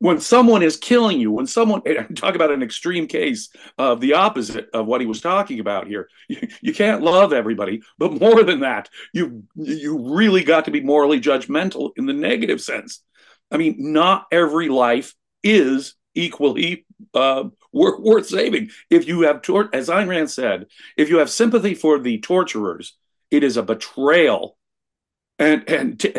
when 0.03 0.19
someone 0.19 0.63
is 0.63 0.75
killing 0.75 1.17
you, 1.17 1.31
when 1.31 1.47
someone 1.47 1.81
talk 2.15 2.35
about 2.35 2.51
an 2.51 2.61
extreme 2.61 3.07
case 3.07 3.47
of 3.77 4.01
the 4.01 4.15
opposite 4.15 4.67
of 4.73 4.85
what 4.85 4.99
he 4.99 5.07
was 5.07 5.21
talking 5.21 5.61
about 5.61 5.87
here, 5.87 6.09
you, 6.27 6.45
you, 6.59 6.73
can't 6.73 7.01
love 7.01 7.31
everybody, 7.31 7.81
but 7.97 8.19
more 8.19 8.43
than 8.43 8.59
that, 8.59 8.89
you 9.13 9.45
you 9.55 10.13
really 10.13 10.43
got 10.43 10.65
to 10.65 10.71
be 10.71 10.81
morally 10.81 11.21
judgmental 11.21 11.91
in 11.95 12.05
the 12.05 12.11
negative 12.11 12.59
sense. 12.59 13.01
I 13.49 13.55
mean, 13.55 13.75
not 13.93 14.25
every 14.29 14.67
life 14.67 15.15
is 15.41 15.95
equally 16.13 16.85
uh, 17.13 17.45
worth, 17.71 18.01
worth 18.01 18.27
saving. 18.27 18.71
If 18.89 19.07
you 19.07 19.21
have, 19.21 19.41
tor- 19.41 19.69
as 19.71 19.87
Ayn 19.87 20.09
Rand 20.09 20.29
said, 20.29 20.65
if 20.97 21.07
you 21.07 21.19
have 21.19 21.29
sympathy 21.29 21.75
for 21.75 21.97
the 21.97 22.19
torturers, 22.19 22.97
it 23.31 23.41
is 23.41 23.55
a 23.55 23.63
betrayal 23.63 24.57
and 25.39 25.69
and 25.69 25.97
t- 25.97 26.13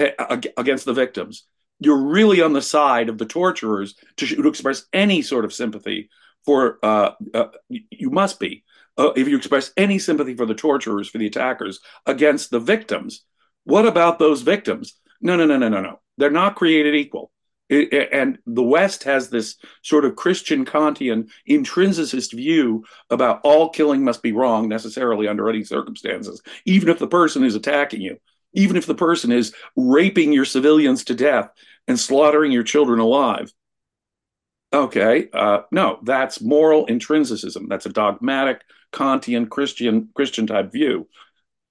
against 0.57 0.87
the 0.87 0.95
victims 0.95 1.45
you're 1.81 2.03
really 2.03 2.41
on 2.41 2.53
the 2.53 2.63
side 2.63 3.09
of 3.09 3.19
the 3.19 3.27
torturers 3.27 3.95
to, 4.17 4.27
to 4.27 4.49
express 4.49 4.85
any 4.93 5.23
sort 5.23 5.45
of 5.45 5.53
sympathy 5.53 6.09
for 6.45 6.79
uh, 6.83 7.13
uh, 7.33 7.47
you 7.69 8.11
must 8.11 8.39
be. 8.39 8.65
Uh, 8.97 9.11
if 9.17 9.27
you 9.27 9.37
express 9.37 9.73
any 9.77 9.99
sympathy 9.99 10.35
for 10.35 10.47
the 10.47 10.55
torturers 10.55 11.09
for 11.09 11.19
the 11.19 11.27
attackers 11.27 11.81
against 12.07 12.51
the 12.51 12.61
victims 12.61 13.25
what 13.65 13.87
about 13.87 14.19
those 14.19 14.43
victims? 14.43 14.95
No 15.21 15.37
no 15.37 15.47
no 15.47 15.59
no 15.59 15.69
no 15.69 15.81
no. 15.81 16.01
They're 16.17 16.31
not 16.31 16.57
created 16.57 16.95
equal. 16.95 17.31
It, 17.71 17.93
it, 17.95 18.09
and 18.13 18.39
the 18.47 18.63
west 18.63 19.05
has 19.05 19.31
this 19.31 19.57
sort 19.83 20.05
of 20.05 20.17
christian 20.17 20.67
kantian 20.67 21.31
intrinsicist 21.49 22.35
view 22.35 22.85
about 23.09 23.41
all 23.43 23.71
killing 23.71 24.05
must 24.05 24.23
be 24.23 24.33
wrong 24.33 24.69
necessarily 24.69 25.29
under 25.29 25.49
any 25.49 25.65
circumstances 25.65 26.43
even 26.67 26.91
if 26.91 26.99
the 26.99 27.07
person 27.07 27.43
is 27.43 27.55
attacking 27.55 28.03
you 28.03 28.19
even 28.55 28.77
if 28.77 28.87
the 28.87 28.95
person 28.95 29.33
is 29.33 29.55
raping 29.77 30.33
your 30.33 30.45
civilians 30.45 31.05
to 31.05 31.15
death 31.15 31.51
and 31.87 31.99
slaughtering 31.99 32.53
your 32.53 32.63
children 32.63 32.99
alive. 32.99 33.53
Okay, 34.73 35.29
uh, 35.33 35.63
no, 35.71 35.99
that's 36.03 36.41
moral 36.41 36.87
intrinsicism. 36.87 37.69
That's 37.69 37.87
a 37.87 37.91
dogmatic 37.91 38.63
Kantian 38.93 39.49
Christian 39.49 40.09
Christian 40.15 40.47
type 40.47 40.73
view. 40.73 41.09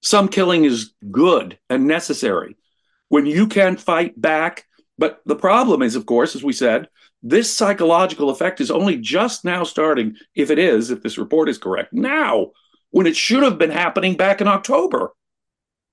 Some 0.02 0.28
killing 0.28 0.64
is 0.64 0.92
good 1.10 1.58
and 1.68 1.86
necessary 1.86 2.56
when 3.08 3.26
you 3.26 3.46
can 3.46 3.76
fight 3.76 4.18
back. 4.20 4.66
But 4.96 5.20
the 5.26 5.36
problem 5.36 5.82
is, 5.82 5.96
of 5.96 6.06
course, 6.06 6.36
as 6.36 6.44
we 6.44 6.52
said, 6.52 6.88
this 7.22 7.54
psychological 7.54 8.30
effect 8.30 8.60
is 8.60 8.70
only 8.70 8.98
just 8.98 9.44
now 9.44 9.64
starting, 9.64 10.16
if 10.34 10.50
it 10.50 10.58
is, 10.58 10.90
if 10.90 11.02
this 11.02 11.18
report 11.18 11.48
is 11.48 11.58
correct, 11.58 11.92
now, 11.92 12.52
when 12.90 13.06
it 13.06 13.16
should 13.16 13.42
have 13.42 13.58
been 13.58 13.70
happening 13.70 14.16
back 14.16 14.40
in 14.40 14.46
October. 14.46 15.12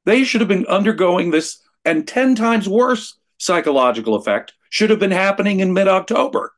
They 0.05 0.24
should 0.24 0.41
have 0.41 0.48
been 0.48 0.65
undergoing 0.65 1.31
this 1.31 1.62
and 1.86 2.08
10 2.08 2.36
times 2.36 2.70
worse 2.70 3.17
psychological 3.38 4.15
effect 4.15 4.53
should 4.70 4.89
have 4.89 5.00
been 5.00 5.12
happening 5.12 5.60
in 5.60 5.74
mid 5.74 5.88
October. 5.88 6.53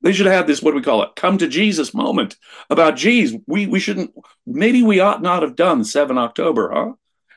They 0.00 0.12
should 0.12 0.26
have 0.26 0.34
had 0.34 0.46
this, 0.46 0.62
what 0.62 0.74
we 0.74 0.82
call 0.82 1.02
it, 1.02 1.16
come 1.16 1.38
to 1.38 1.48
Jesus 1.48 1.92
moment 1.92 2.36
about, 2.70 2.96
geez, 2.96 3.34
we, 3.46 3.66
we 3.66 3.80
shouldn't, 3.80 4.12
maybe 4.46 4.82
we 4.82 5.00
ought 5.00 5.22
not 5.22 5.42
have 5.42 5.56
done 5.56 5.82
7 5.84 6.16
October, 6.16 6.70
huh? 6.72 6.92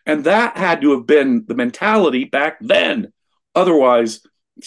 And 0.06 0.26
that 0.26 0.58
had 0.58 0.82
to 0.82 0.92
have 0.92 1.08
been 1.08 1.46
the 1.48 1.56
mentality 1.56 2.24
back 2.24 2.58
then. 2.62 3.12
Otherwise, 3.56 4.22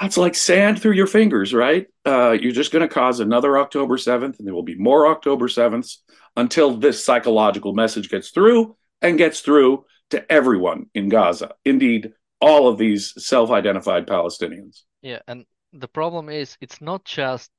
that's 0.00 0.18
like 0.18 0.34
sand 0.34 0.82
through 0.82 0.92
your 0.92 1.06
fingers, 1.06 1.54
right? 1.54 1.86
Uh, 2.04 2.32
you're 2.32 2.52
just 2.52 2.72
going 2.72 2.86
to 2.86 2.94
cause 2.94 3.20
another 3.20 3.56
October 3.56 3.96
7th, 3.96 4.38
and 4.38 4.46
there 4.46 4.54
will 4.54 4.62
be 4.62 4.76
more 4.76 5.06
October 5.06 5.48
7ths 5.48 5.96
until 6.38 6.76
this 6.76 7.04
psychological 7.04 7.74
message 7.74 8.08
gets 8.08 8.30
through 8.30 8.76
and 9.02 9.18
gets 9.18 9.40
through 9.40 9.84
to 10.10 10.32
everyone 10.32 10.86
in 10.94 11.08
Gaza. 11.08 11.54
Indeed, 11.64 12.12
all 12.40 12.68
of 12.68 12.78
these 12.78 13.12
self 13.18 13.50
identified 13.50 14.06
Palestinians. 14.06 14.82
Yeah. 15.02 15.18
And 15.26 15.44
the 15.72 15.88
problem 15.88 16.28
is, 16.28 16.56
it's 16.60 16.80
not 16.80 17.04
just, 17.04 17.50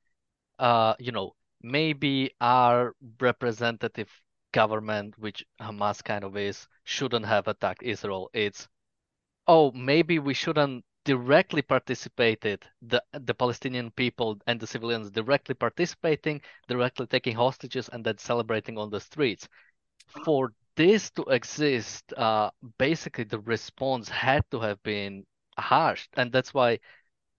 uh, 0.58 0.94
you 0.98 1.12
know, 1.12 1.32
maybe 1.62 2.30
our 2.40 2.94
representative 3.20 4.08
government, 4.52 5.14
which 5.18 5.44
Hamas 5.60 6.02
kind 6.02 6.24
of 6.24 6.36
is, 6.38 6.66
shouldn't 6.84 7.26
have 7.26 7.48
attacked 7.48 7.82
Israel. 7.82 8.30
It's, 8.32 8.66
oh, 9.46 9.72
maybe 9.72 10.18
we 10.18 10.32
shouldn't 10.32 10.84
directly 11.14 11.62
participated 11.62 12.58
the 12.82 13.02
the 13.28 13.34
Palestinian 13.34 13.90
people 14.02 14.38
and 14.46 14.60
the 14.60 14.66
civilians 14.74 15.10
directly 15.10 15.56
participating, 15.66 16.40
directly 16.68 17.06
taking 17.06 17.34
hostages, 17.34 17.88
and 17.88 18.04
then 18.04 18.16
celebrating 18.18 18.78
on 18.78 18.90
the 18.90 19.00
streets. 19.00 19.48
For 20.24 20.52
this 20.76 21.10
to 21.16 21.22
exist, 21.38 22.12
uh, 22.16 22.50
basically 22.78 23.24
the 23.24 23.40
response 23.40 24.08
had 24.08 24.42
to 24.52 24.60
have 24.60 24.80
been 24.84 25.24
harsh, 25.58 26.06
and 26.18 26.30
that's 26.30 26.54
why 26.54 26.78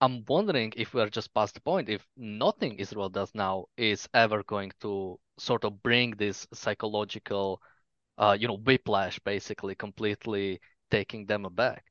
I'm 0.02 0.26
wondering 0.28 0.74
if 0.76 0.94
we 0.94 1.02
are 1.02 1.10
just 1.10 1.34
past 1.34 1.54
the 1.56 1.62
point. 1.62 1.88
If 1.90 2.06
nothing 2.18 2.74
Israel 2.78 3.10
does 3.10 3.32
now 3.34 3.66
is 3.78 4.10
ever 4.14 4.44
going 4.44 4.72
to 4.82 5.18
sort 5.38 5.64
of 5.64 5.82
bring 5.82 6.12
this 6.18 6.48
psychological, 6.54 7.62
uh, 8.18 8.36
you 8.40 8.48
know, 8.50 8.58
whiplash, 8.58 9.18
basically 9.20 9.76
completely 9.76 10.60
taking 10.90 11.26
them 11.26 11.46
aback 11.46 11.91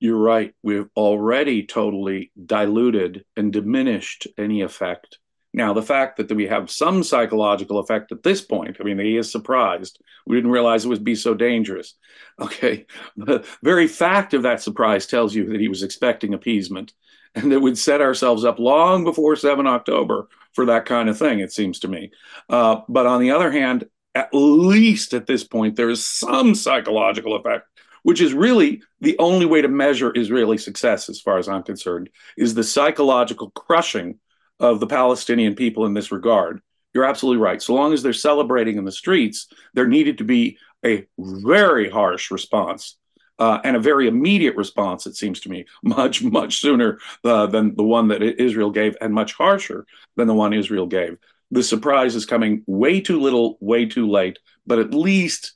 you're 0.00 0.18
right. 0.18 0.54
We've 0.62 0.88
already 0.96 1.64
totally 1.64 2.32
diluted 2.46 3.24
and 3.36 3.52
diminished 3.52 4.26
any 4.38 4.62
effect. 4.62 5.18
Now, 5.52 5.74
the 5.74 5.82
fact 5.82 6.16
that 6.16 6.32
we 6.32 6.46
have 6.46 6.70
some 6.70 7.02
psychological 7.02 7.78
effect 7.80 8.12
at 8.12 8.22
this 8.22 8.40
point, 8.40 8.76
I 8.80 8.84
mean, 8.84 8.98
he 8.98 9.16
is 9.16 9.30
surprised. 9.30 10.00
We 10.26 10.36
didn't 10.36 10.52
realize 10.52 10.84
it 10.84 10.88
would 10.88 11.04
be 11.04 11.14
so 11.14 11.34
dangerous. 11.34 11.94
Okay. 12.40 12.86
The 13.18 13.44
very 13.62 13.86
fact 13.86 14.32
of 14.32 14.44
that 14.44 14.62
surprise 14.62 15.06
tells 15.06 15.34
you 15.34 15.50
that 15.50 15.60
he 15.60 15.68
was 15.68 15.82
expecting 15.82 16.32
appeasement 16.32 16.94
and 17.34 17.52
that 17.52 17.60
we'd 17.60 17.76
set 17.76 18.00
ourselves 18.00 18.46
up 18.46 18.58
long 18.58 19.04
before 19.04 19.36
7 19.36 19.66
October 19.66 20.26
for 20.54 20.64
that 20.64 20.86
kind 20.86 21.10
of 21.10 21.18
thing, 21.18 21.40
it 21.40 21.52
seems 21.52 21.80
to 21.80 21.88
me. 21.88 22.12
Uh, 22.48 22.80
but 22.88 23.04
on 23.04 23.20
the 23.20 23.32
other 23.32 23.50
hand, 23.50 23.84
at 24.14 24.30
least 24.32 25.12
at 25.12 25.26
this 25.26 25.44
point, 25.44 25.76
there 25.76 25.90
is 25.90 26.06
some 26.06 26.54
psychological 26.54 27.36
effect 27.36 27.66
which 28.02 28.20
is 28.20 28.34
really 28.34 28.82
the 29.00 29.16
only 29.18 29.46
way 29.46 29.62
to 29.62 29.68
measure 29.68 30.12
Israeli 30.14 30.58
success, 30.58 31.08
as 31.08 31.20
far 31.20 31.38
as 31.38 31.48
I'm 31.48 31.62
concerned, 31.62 32.10
is 32.36 32.54
the 32.54 32.64
psychological 32.64 33.50
crushing 33.50 34.18
of 34.58 34.80
the 34.80 34.86
Palestinian 34.86 35.54
people 35.54 35.86
in 35.86 35.94
this 35.94 36.12
regard. 36.12 36.60
You're 36.92 37.04
absolutely 37.04 37.42
right. 37.42 37.62
So 37.62 37.74
long 37.74 37.92
as 37.92 38.02
they're 38.02 38.12
celebrating 38.12 38.76
in 38.76 38.84
the 38.84 38.92
streets, 38.92 39.46
there 39.74 39.86
needed 39.86 40.18
to 40.18 40.24
be 40.24 40.58
a 40.84 41.06
very 41.18 41.88
harsh 41.88 42.30
response 42.30 42.96
uh, 43.40 43.58
and 43.64 43.74
a 43.74 43.80
very 43.80 44.06
immediate 44.06 44.54
response, 44.54 45.06
it 45.06 45.16
seems 45.16 45.40
to 45.40 45.48
me, 45.48 45.64
much, 45.82 46.22
much 46.22 46.60
sooner 46.60 46.98
uh, 47.24 47.46
than 47.46 47.74
the 47.74 47.82
one 47.82 48.08
that 48.08 48.22
Israel 48.22 48.70
gave 48.70 48.96
and 49.00 49.14
much 49.14 49.32
harsher 49.32 49.86
than 50.16 50.28
the 50.28 50.34
one 50.34 50.52
Israel 50.52 50.86
gave. 50.86 51.16
the 51.50 51.62
surprise 51.62 52.14
is 52.14 52.26
coming 52.26 52.62
way 52.66 53.00
too 53.00 53.20
little, 53.20 53.56
way 53.60 53.86
too 53.86 54.08
late, 54.08 54.38
but 54.66 54.78
at 54.78 54.94
least 54.94 55.54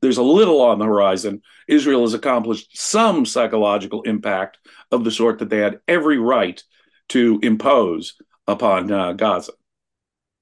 there's 0.00 0.18
a 0.18 0.22
little 0.22 0.60
on 0.60 0.78
the 0.78 0.84
horizon. 0.84 1.42
Israel 1.68 2.02
has 2.02 2.14
accomplished 2.14 2.76
some 2.76 3.26
psychological 3.26 4.02
impact 4.02 4.58
of 4.90 5.04
the 5.04 5.10
sort 5.10 5.38
that 5.38 5.50
they 5.50 5.58
had 5.58 5.80
every 5.88 6.18
right 6.18 6.62
to 7.08 7.40
impose 7.42 8.14
upon 8.46 8.90
uh, 8.90 9.12
Gaza. 9.12 9.52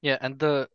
Yeah, 0.02 0.18
and 0.20 0.38
the 0.38 0.68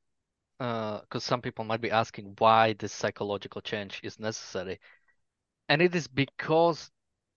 because 0.58 1.02
uh, 1.12 1.20
some 1.20 1.42
people 1.42 1.66
might 1.66 1.82
be 1.82 1.92
asking 1.92 2.34
why 2.38 2.74
this 2.74 2.94
psychological 2.94 3.62
change 3.62 4.00
is 4.04 4.20
necessary, 4.20 4.80
and 5.68 5.82
it 5.82 5.94
is 5.94 6.08
because 6.08 6.90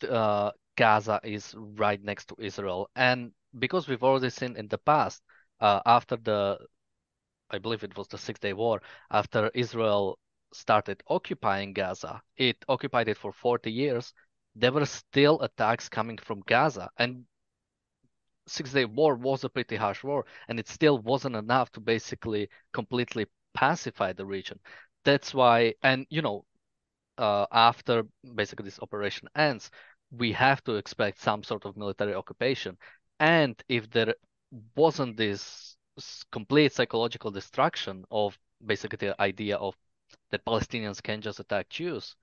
uh, 0.08 0.50
Gaza 0.76 1.20
is 1.24 1.54
right 1.56 2.02
next 2.02 2.28
to 2.28 2.36
Israel, 2.38 2.90
and 2.94 3.32
because 3.58 3.88
we've 3.88 4.04
already 4.04 4.30
seen 4.30 4.56
in 4.56 4.68
the 4.68 4.78
past 4.78 5.22
uh, 5.60 5.80
after 5.84 6.16
the 6.16 6.58
I 7.50 7.58
believe 7.58 7.82
it 7.82 7.96
was 7.96 8.08
the 8.08 8.18
Six 8.18 8.38
Day 8.38 8.52
War, 8.52 8.82
after 9.10 9.50
Israel 9.54 10.18
started 10.52 11.02
occupying 11.08 11.72
Gaza, 11.72 12.22
it 12.36 12.64
occupied 12.68 13.08
it 13.08 13.18
for 13.18 13.32
40 13.32 13.70
years. 13.70 14.12
There 14.54 14.72
were 14.72 14.86
still 14.86 15.40
attacks 15.42 15.88
coming 15.88 16.18
from 16.18 16.40
Gaza, 16.46 16.90
and 16.98 17.26
Six 18.46 18.72
Day 18.72 18.84
War 18.84 19.14
was 19.14 19.44
a 19.44 19.48
pretty 19.48 19.76
harsh 19.76 20.02
war, 20.02 20.24
and 20.48 20.58
it 20.58 20.68
still 20.68 20.98
wasn't 20.98 21.36
enough 21.36 21.70
to 21.72 21.80
basically 21.80 22.48
completely 22.72 23.26
pacify 23.54 24.12
the 24.12 24.26
region. 24.26 24.58
That's 25.04 25.34
why, 25.34 25.74
and 25.82 26.06
you 26.10 26.22
know, 26.22 26.44
uh, 27.18 27.46
after 27.52 28.04
basically 28.34 28.64
this 28.64 28.80
operation 28.80 29.28
ends, 29.36 29.70
we 30.10 30.32
have 30.32 30.62
to 30.64 30.76
expect 30.76 31.20
some 31.20 31.42
sort 31.42 31.64
of 31.66 31.76
military 31.76 32.14
occupation. 32.14 32.76
And 33.20 33.62
if 33.68 33.90
there 33.90 34.14
wasn't 34.76 35.16
this 35.16 35.76
complete 36.32 36.72
psychological 36.72 37.30
destruction 37.30 38.04
of 38.10 38.38
basically 38.64 39.08
the 39.08 39.20
idea 39.20 39.56
of 39.56 39.76
that 40.30 40.44
Palestinians 40.44 41.02
can 41.02 41.20
just 41.20 41.40
attack 41.40 41.68
Jews, 41.68 42.16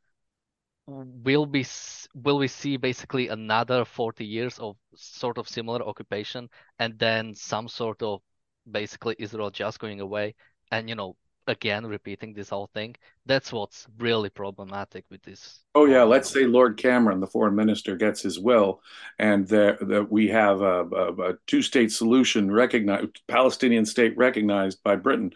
will 0.87 1.45
we 1.45 1.65
will 2.13 2.37
we 2.37 2.47
see 2.47 2.77
basically 2.77 3.29
another 3.29 3.85
40 3.85 4.25
years 4.25 4.59
of 4.59 4.77
sort 4.95 5.37
of 5.37 5.49
similar 5.49 5.81
occupation 5.83 6.49
and 6.79 6.97
then 6.99 7.33
some 7.33 7.67
sort 7.67 8.01
of 8.03 8.21
basically 8.69 9.15
Israel 9.19 9.49
just 9.49 9.79
going 9.79 9.99
away 9.99 10.35
and 10.71 10.87
you 10.89 10.95
know 10.95 11.15
again 11.47 11.85
repeating 11.85 12.33
this 12.33 12.49
whole 12.49 12.67
thing? 12.73 12.95
That's 13.25 13.51
what's 13.51 13.87
really 13.97 14.29
problematic 14.29 15.05
with 15.09 15.23
this 15.23 15.61
oh 15.73 15.85
yeah 15.85 16.03
let's 16.03 16.29
say 16.29 16.45
lord 16.45 16.77
cameron 16.77 17.19
the 17.19 17.27
foreign 17.27 17.55
minister 17.55 17.95
gets 17.95 18.21
his 18.21 18.39
will 18.39 18.81
and 19.19 19.47
that 19.47 20.07
we 20.09 20.27
have 20.27 20.61
a, 20.61 20.83
a, 20.83 21.31
a 21.31 21.33
two-state 21.47 21.91
solution 21.91 22.51
recognized 22.51 23.21
palestinian 23.27 23.85
state 23.85 24.15
recognized 24.17 24.81
by 24.83 24.95
britain 24.95 25.31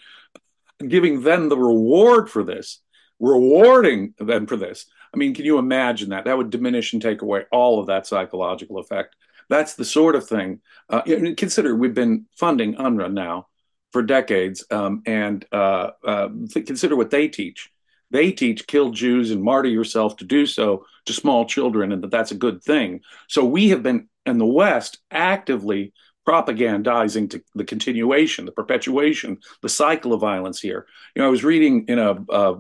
giving 0.88 1.22
them 1.22 1.50
the 1.50 1.58
reward 1.58 2.30
for 2.30 2.44
this 2.44 2.82
rewarding 3.20 4.14
them 4.20 4.48
for 4.48 4.56
this 4.56 4.86
I 5.14 5.18
mean, 5.18 5.34
can 5.34 5.46
you 5.46 5.58
imagine 5.58 6.10
that? 6.10 6.26
That 6.26 6.38
would 6.38 6.50
diminish 6.50 6.94
and 6.94 7.02
take 7.02 7.22
away 7.22 7.46
all 7.52 7.80
of 7.80 7.88
that 7.88 8.08
psychological 8.08 8.78
effect. 8.78 9.16
That's 9.50 9.74
the 9.74 9.86
sort 9.86 10.16
of 10.16 10.28
thing. 10.28 10.62
Uh, 10.90 11.02
consider 11.36 11.76
we've 11.76 11.94
been 11.94 12.26
funding 12.38 12.76
UNRWA 12.76 13.12
now 13.12 13.48
for 13.92 14.04
decades, 14.04 14.64
um, 14.70 15.02
and 15.08 15.44
uh, 15.52 15.92
uh, 16.06 16.30
consider 16.54 16.96
what 16.96 17.10
they 17.10 17.28
teach. 17.28 17.72
They 18.12 18.32
teach 18.32 18.68
kill 18.68 18.92
Jews 18.92 19.32
and 19.32 19.42
martyr 19.42 19.70
yourself 19.70 20.18
to 20.18 20.26
do 20.26 20.46
so 20.46 20.86
to 21.06 21.14
small 21.14 21.46
children, 21.46 21.92
and 21.92 22.04
that 22.04 22.12
that's 22.12 22.32
a 22.32 22.36
good 22.36 22.64
thing. 22.64 23.02
So 23.28 23.44
we 23.44 23.70
have 23.70 23.82
been 23.82 24.08
in 24.28 24.38
the 24.38 24.46
West 24.46 25.00
actively 25.10 25.94
propagandizing 26.30 27.28
to 27.32 27.44
the 27.56 27.66
continuation, 27.66 28.46
the 28.46 28.52
perpetuation, 28.52 29.40
the 29.64 29.70
cycle 29.70 30.14
of 30.14 30.22
violence 30.22 30.62
here. 30.62 30.86
You 31.16 31.22
know, 31.22 31.28
I 31.28 31.32
was 31.32 31.44
reading 31.44 31.86
in 31.88 31.98
a, 31.98 32.16
a, 32.30 32.58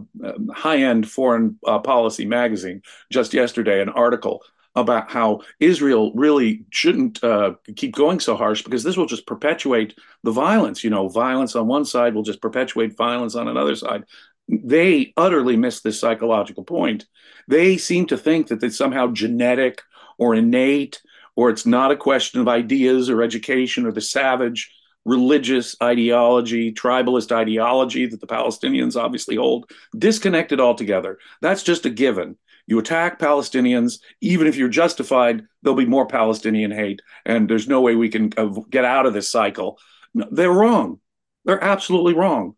high-end 0.51 1.07
foreign 1.07 1.59
uh, 1.67 1.77
policy 1.77 2.25
magazine 2.25 2.81
just 3.11 3.31
yesterday 3.31 3.79
an 3.79 3.89
article 3.89 4.43
about 4.75 5.11
how 5.11 5.41
Israel 5.59 6.11
really 6.15 6.65
shouldn't 6.71 7.23
uh, 7.23 7.53
keep 7.75 7.93
going 7.93 8.19
so 8.19 8.35
harsh 8.35 8.63
because 8.63 8.83
this 8.83 8.97
will 8.97 9.05
just 9.05 9.27
perpetuate 9.27 9.93
the 10.23 10.31
violence. 10.31 10.83
You 10.83 10.89
know, 10.89 11.07
violence 11.07 11.55
on 11.55 11.67
one 11.67 11.85
side 11.85 12.15
will 12.15 12.23
just 12.23 12.41
perpetuate 12.41 12.97
violence 12.97 13.35
on 13.35 13.47
another 13.47 13.75
side. 13.75 14.05
They 14.47 15.13
utterly 15.15 15.57
miss 15.57 15.81
this 15.81 15.99
psychological 15.99 16.63
point. 16.63 17.05
They 17.47 17.77
seem 17.77 18.07
to 18.07 18.17
think 18.17 18.47
that 18.47 18.63
it's 18.63 18.77
somehow 18.77 19.11
genetic 19.11 19.83
or 20.17 20.33
innate 20.33 21.01
or 21.39 21.49
it's 21.49 21.65
not 21.65 21.89
a 21.89 21.95
question 21.95 22.41
of 22.41 22.49
ideas 22.49 23.09
or 23.09 23.23
education 23.23 23.85
or 23.85 23.93
the 23.93 24.01
savage 24.01 24.69
religious 25.05 25.73
ideology, 25.81 26.73
tribalist 26.73 27.31
ideology 27.31 28.05
that 28.05 28.19
the 28.19 28.27
Palestinians 28.27 29.01
obviously 29.01 29.37
hold, 29.37 29.71
disconnected 29.97 30.59
altogether. 30.59 31.17
That's 31.41 31.63
just 31.63 31.85
a 31.85 31.89
given. 31.89 32.35
You 32.67 32.77
attack 32.77 33.19
Palestinians, 33.19 33.99
even 34.19 34.47
if 34.47 34.57
you're 34.57 34.67
justified, 34.67 35.43
there'll 35.63 35.77
be 35.77 35.85
more 35.85 36.05
Palestinian 36.05 36.71
hate, 36.71 37.01
and 37.25 37.49
there's 37.49 37.69
no 37.69 37.79
way 37.79 37.95
we 37.95 38.09
can 38.09 38.33
get 38.69 38.83
out 38.83 39.05
of 39.05 39.13
this 39.13 39.31
cycle. 39.31 39.79
No, 40.13 40.27
they're 40.29 40.51
wrong. 40.51 40.99
They're 41.45 41.63
absolutely 41.63 42.15
wrong. 42.15 42.55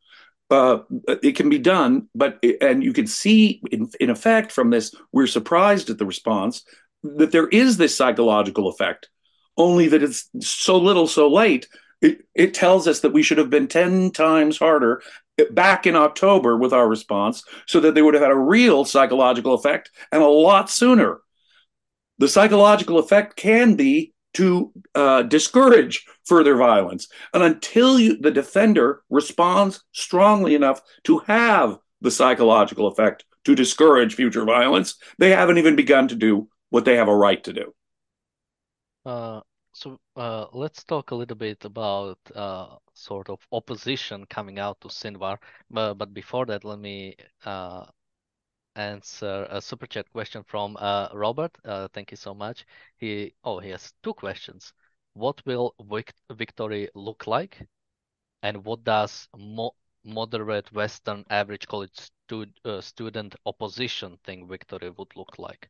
Uh, 0.50 0.80
it 1.22 1.36
can 1.36 1.50
be 1.50 1.60
done, 1.60 2.08
but 2.16 2.44
and 2.62 2.84
you 2.84 2.94
can 2.94 3.06
see 3.06 3.62
in, 3.72 3.92
in 4.00 4.10
effect 4.10 4.52
from 4.52 4.72
this, 4.72 4.96
we're 5.12 5.28
surprised 5.28 5.92
at 5.92 6.00
the 6.00 6.06
response 6.08 6.64
that 7.04 7.32
there 7.32 7.48
is 7.48 7.78
this 7.78 7.96
psychological 7.96 8.68
effect, 8.68 9.10
only 9.58 9.88
that 9.88 10.04
it's 10.04 10.30
so 10.40 10.78
little 10.78 11.08
so 11.08 11.30
late. 11.30 11.68
It, 12.02 12.26
it 12.34 12.54
tells 12.54 12.88
us 12.88 13.02
that 13.02 13.14
we 13.14 13.24
should 13.24 13.38
have 13.38 13.50
been 13.50 13.68
10 13.68 14.12
times 14.12 14.58
harder 14.58 15.02
back 15.52 15.86
in 15.86 15.96
October 15.96 16.58
with 16.58 16.74
our 16.74 16.88
response 16.88 17.44
so 17.68 17.80
that 17.80 17.96
they 17.96 18.02
would 18.02 18.14
have 18.14 18.24
had 18.24 18.32
a 18.32 18.38
real 18.38 18.86
psychological 18.86 19.54
effect 19.54 19.92
and 20.12 20.22
a 20.22 20.28
lot 20.28 20.70
sooner. 20.70 21.22
The 22.18 22.28
psychological 22.28 23.00
effect 23.00 23.36
can 23.36 23.76
be 23.76 24.14
to 24.34 24.72
uh, 24.96 25.24
discourage 25.24 26.06
further 26.26 26.56
violence. 26.56 27.08
And 27.34 27.44
until 27.44 28.00
you, 28.00 28.18
the 28.18 28.32
defender 28.32 29.02
responds 29.10 29.84
strongly 29.92 30.56
enough 30.56 30.82
to 31.04 31.20
have 31.20 31.78
the 32.02 32.12
psychological 32.12 32.88
effect 32.88 33.26
to 33.46 33.56
discourage 33.56 34.16
future 34.16 34.46
violence, 34.46 34.96
they 35.18 35.32
haven't 35.32 35.58
even 35.58 35.76
begun 35.76 36.08
to 36.08 36.16
do 36.16 36.48
what 36.72 36.86
they 36.86 36.98
have 36.98 37.10
a 37.10 37.16
right 37.16 37.44
to 37.46 37.54
do. 37.54 37.74
Uh, 39.06 39.42
so 39.74 40.00
uh, 40.16 40.48
let's 40.54 40.84
talk 40.84 41.12
a 41.12 41.16
little 41.16 41.38
bit 41.38 41.64
about 41.66 42.20
uh, 42.36 42.78
sort 42.94 43.30
of 43.30 43.40
opposition 43.52 44.26
coming 44.28 44.60
out 44.60 44.80
to 44.82 44.90
Sinwar. 44.90 45.38
But, 45.70 45.96
but 45.96 46.14
before 46.14 46.46
that, 46.48 46.66
let 46.66 46.80
me 46.80 47.16
uh, 47.46 47.86
answer 48.76 49.48
a 49.52 49.62
super 49.62 49.88
chat 49.88 50.12
question 50.12 50.44
from 50.44 50.78
uh, 50.80 51.10
Robert. 51.14 51.58
Uh, 51.66 51.88
thank 51.94 52.12
you 52.12 52.18
so 52.18 52.34
much. 52.36 52.66
He 52.98 53.34
oh 53.46 53.60
he 53.60 53.70
has 53.72 53.94
two 54.04 54.14
questions. 54.14 54.74
What 55.14 55.42
will 55.46 55.76
vic- 55.82 56.14
victory 56.32 56.90
look 56.96 57.28
like, 57.28 57.68
and 58.44 58.64
what 58.66 58.84
does 58.84 59.28
mo- 59.38 59.76
moderate 60.06 60.72
Western 60.74 61.26
average 61.30 61.68
college 61.68 61.98
stu- 61.98 62.48
uh, 62.66 62.82
student 62.82 63.36
opposition 63.46 64.18
think 64.26 64.50
victory 64.50 64.92
would 64.92 65.16
look 65.16 65.40
like? 65.40 65.70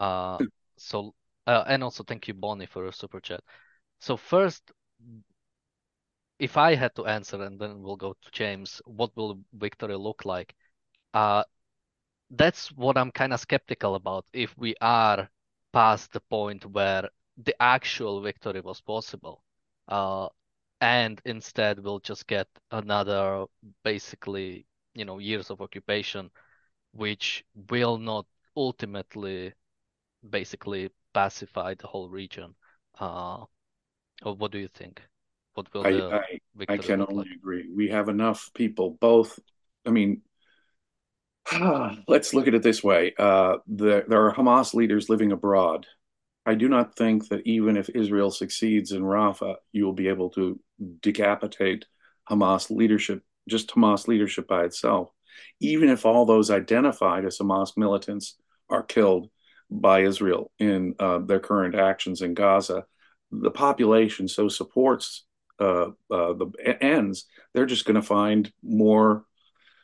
Uh, 0.00 0.38
so 0.78 1.14
uh, 1.46 1.64
and 1.68 1.84
also 1.84 2.04
thank 2.04 2.28
you, 2.28 2.34
Bonnie, 2.34 2.66
for 2.66 2.86
a 2.86 2.92
super 2.92 3.20
chat. 3.20 3.42
So 4.00 4.16
first, 4.16 4.72
if 6.38 6.56
I 6.56 6.74
had 6.74 6.94
to 6.96 7.06
answer, 7.06 7.42
and 7.42 7.60
then 7.60 7.82
we'll 7.82 7.96
go 7.96 8.14
to 8.14 8.30
James, 8.32 8.80
what 8.86 9.14
will 9.16 9.40
victory 9.52 9.96
look 9.96 10.24
like? 10.24 10.54
Uh, 11.14 11.44
that's 12.30 12.72
what 12.72 12.96
I'm 12.98 13.10
kind 13.12 13.32
of 13.32 13.40
skeptical 13.40 13.94
about. 13.96 14.26
If 14.32 14.56
we 14.58 14.74
are 14.80 15.28
past 15.72 16.12
the 16.12 16.20
point 16.20 16.64
where 16.66 17.08
the 17.36 17.54
actual 17.62 18.20
victory 18.22 18.60
was 18.60 18.80
possible, 18.80 19.42
uh, 19.88 20.28
and 20.80 21.20
instead 21.26 21.80
we'll 21.80 22.00
just 22.00 22.26
get 22.26 22.48
another 22.70 23.46
basically, 23.84 24.66
you 24.94 25.04
know, 25.04 25.18
years 25.18 25.50
of 25.50 25.60
occupation, 25.60 26.30
which 26.92 27.44
will 27.70 27.98
not 27.98 28.26
ultimately 28.56 29.52
basically 30.28 30.90
pacify 31.14 31.74
the 31.74 31.86
whole 31.86 32.08
region. 32.08 32.54
Uh, 32.98 33.44
what 34.22 34.52
do 34.52 34.58
you 34.58 34.68
think? 34.68 35.02
What 35.54 35.72
will 35.74 35.86
I, 35.86 36.18
I, 36.18 36.74
I 36.74 36.76
can 36.76 37.00
only 37.00 37.14
like? 37.14 37.26
agree. 37.36 37.68
We 37.74 37.88
have 37.88 38.08
enough 38.08 38.50
people, 38.54 38.96
both. 39.00 39.38
I 39.86 39.90
mean, 39.90 40.22
let's 42.08 42.34
look 42.34 42.46
at 42.46 42.54
it 42.54 42.62
this 42.62 42.82
way: 42.84 43.14
uh, 43.18 43.56
the, 43.66 44.04
there 44.06 44.26
are 44.26 44.34
Hamas 44.34 44.74
leaders 44.74 45.08
living 45.08 45.32
abroad. 45.32 45.86
I 46.46 46.54
do 46.54 46.68
not 46.68 46.96
think 46.96 47.28
that 47.28 47.46
even 47.46 47.76
if 47.76 47.90
Israel 47.90 48.30
succeeds 48.30 48.92
in 48.92 49.02
Rafah, 49.02 49.56
you 49.72 49.84
will 49.84 49.92
be 49.92 50.08
able 50.08 50.30
to 50.30 50.58
decapitate 51.00 51.84
Hamas 52.30 52.70
leadership, 52.70 53.22
just 53.48 53.68
Hamas 53.70 54.08
leadership 54.08 54.48
by 54.48 54.64
itself. 54.64 55.10
Even 55.60 55.88
if 55.88 56.06
all 56.06 56.24
those 56.24 56.50
identified 56.50 57.24
as 57.24 57.38
Hamas 57.38 57.76
militants 57.76 58.36
are 58.68 58.82
killed, 58.82 59.30
by 59.70 60.00
Israel 60.00 60.50
in 60.58 60.94
uh, 60.98 61.18
their 61.18 61.40
current 61.40 61.74
actions 61.74 62.22
in 62.22 62.34
Gaza. 62.34 62.84
The 63.30 63.50
population 63.50 64.26
so 64.28 64.48
supports 64.48 65.24
uh, 65.60 65.90
uh, 66.10 66.32
the 66.32 66.76
ends, 66.80 67.26
they're 67.52 67.66
just 67.66 67.84
going 67.84 68.00
to 68.00 68.02
find 68.02 68.52
more 68.62 69.24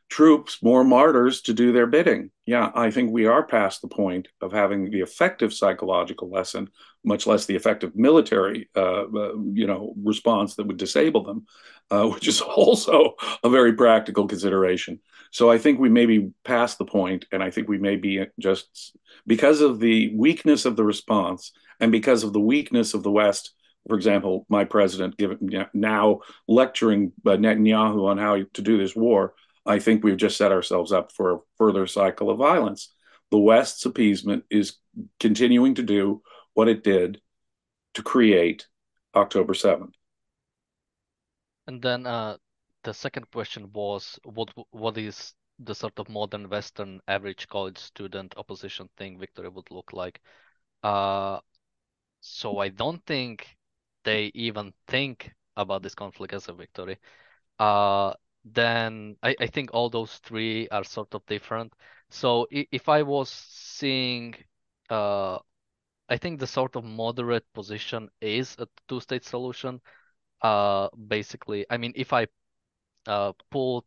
troops, 0.09 0.63
more 0.63 0.85
martyrs 0.85 1.43
to 1.43 1.53
do 1.53 1.73
their 1.73 1.87
bidding. 1.87 2.31
Yeah, 2.47 2.71
I 2.75 2.91
think 2.91 3.11
we 3.11 3.27
are 3.27 3.45
past 3.45 3.83
the 3.83 3.89
point 3.89 4.29
of 4.41 4.53
having 4.53 4.91
the 4.91 5.01
effective 5.01 5.53
psychological 5.53 6.31
lesson, 6.31 6.69
much 7.05 7.27
less 7.27 7.47
the 7.47 7.57
effective 7.57 7.97
military, 7.97 8.69
uh, 8.77 9.05
uh, 9.05 9.33
you 9.53 9.67
know, 9.67 9.95
response 10.03 10.55
that 10.55 10.67
would 10.67 10.77
disable 10.77 11.25
them, 11.25 11.47
uh, 11.91 12.07
which 12.13 12.29
is 12.29 12.41
also 12.41 13.15
a 13.43 13.51
very 13.51 13.73
practical 13.73 14.29
consideration. 14.29 15.01
So 15.33 15.51
I 15.51 15.59
think 15.59 15.81
we 15.81 15.89
may 15.89 16.07
be 16.07 16.31
past 16.45 16.79
the 16.79 16.85
point, 16.85 17.27
and 17.33 17.43
I 17.43 17.51
think 17.51 17.69
we 17.69 17.79
may 17.79 17.97
be 17.97 18.25
just 18.39 18.97
because 19.27 19.61
of 19.61 19.81
the 19.81 20.15
weakness 20.15 20.65
of 20.67 20.77
the 20.77 20.85
response 20.85 21.53
and 21.81 21.91
because 21.91 22.23
of 22.23 22.33
the 22.33 22.41
weakness 22.41 22.95
of 22.95 23.03
the 23.03 23.11
West. 23.11 23.53
For 23.89 23.97
example, 23.97 24.47
my 24.49 24.65
president 24.65 25.17
Biden 25.17 25.69
now 25.73 26.21
lecturing 26.49 27.13
Netanyahu 27.25 28.09
on 28.09 28.19
how 28.19 28.37
to 28.55 28.63
do 28.63 28.79
this 28.79 28.97
war 28.97 29.35
I 29.67 29.79
think 29.79 30.03
we've 30.03 30.17
just 30.17 30.37
set 30.37 30.53
ourselves 30.53 30.93
up 30.93 31.13
for 31.13 31.33
a 31.33 31.39
further 31.59 31.87
cycle 31.87 32.31
of 32.31 32.39
violence. 32.39 32.95
The 33.31 33.39
West's 33.39 33.85
appeasement 33.85 34.45
is 34.51 34.77
continuing 35.19 35.75
to 35.75 35.83
do 35.83 36.23
what 36.55 36.69
it 36.69 36.85
did 36.85 37.21
to 37.95 38.03
create 38.03 38.67
October 39.15 39.53
7th. 39.53 39.95
And 41.67 41.83
then 41.83 42.07
uh, 42.07 42.37
the 42.85 42.95
second 42.95 43.31
question 43.33 43.71
was 43.73 44.19
what 44.23 44.51
what 44.71 44.97
is 44.97 45.35
the 45.59 45.75
sort 45.75 45.99
of 45.99 46.09
modern 46.09 46.49
Western 46.49 47.01
average 47.09 47.49
college 47.49 47.79
student 47.79 48.35
opposition 48.37 48.89
thing 48.97 49.19
victory 49.19 49.49
would 49.49 49.71
look 49.71 49.93
like? 49.93 50.21
Uh, 50.83 51.41
so 52.21 52.59
I 52.59 52.69
don't 52.69 53.05
think 53.07 53.57
they 54.05 54.31
even 54.35 54.73
think 54.87 55.33
about 55.57 55.83
this 55.83 55.95
conflict 55.95 56.35
as 56.35 56.49
a 56.49 56.53
victory. 56.53 56.99
Uh, 57.59 58.13
then 58.55 59.17
I, 59.23 59.35
I 59.41 59.47
think 59.47 59.71
all 59.73 59.91
those 59.91 60.17
three 60.19 60.69
are 60.69 60.85
sort 60.85 61.15
of 61.15 61.27
different. 61.27 61.73
So 62.11 62.47
if 62.51 62.89
I 62.89 63.03
was 63.03 63.29
seeing, 63.31 64.35
uh, 64.91 65.39
I 66.09 66.17
think 66.19 66.41
the 66.41 66.47
sort 66.47 66.77
of 66.77 66.85
moderate 66.85 67.45
position 67.53 68.09
is 68.21 68.57
a 68.59 68.69
two-state 68.89 69.25
solution. 69.25 69.81
Uh, 70.43 70.89
basically, 71.09 71.67
I 71.71 71.77
mean, 71.77 71.93
if 71.97 72.13
I 72.13 72.29
uh, 73.07 73.33
put 73.51 73.85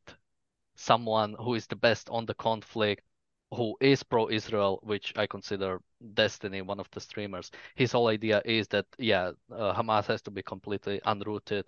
someone 0.76 1.36
who 1.39 1.56
is 1.56 1.67
the 1.67 1.76
best 1.76 2.10
on 2.10 2.26
the 2.26 2.34
conflict, 2.36 3.04
who 3.52 3.76
is 3.82 4.04
pro-Israel, 4.04 4.80
which 4.84 5.13
I 5.17 5.28
consider 5.28 5.82
Destiny, 6.13 6.62
one 6.62 6.80
of 6.80 6.89
the 6.91 7.02
streamers, 7.02 7.52
his 7.76 7.91
whole 7.91 8.08
idea 8.08 8.41
is 8.45 8.67
that 8.69 8.86
yeah, 8.98 9.32
uh, 9.52 9.74
Hamas 9.74 10.06
has 10.08 10.22
to 10.24 10.32
be 10.32 10.43
completely 10.43 11.02
unrooted 11.06 11.65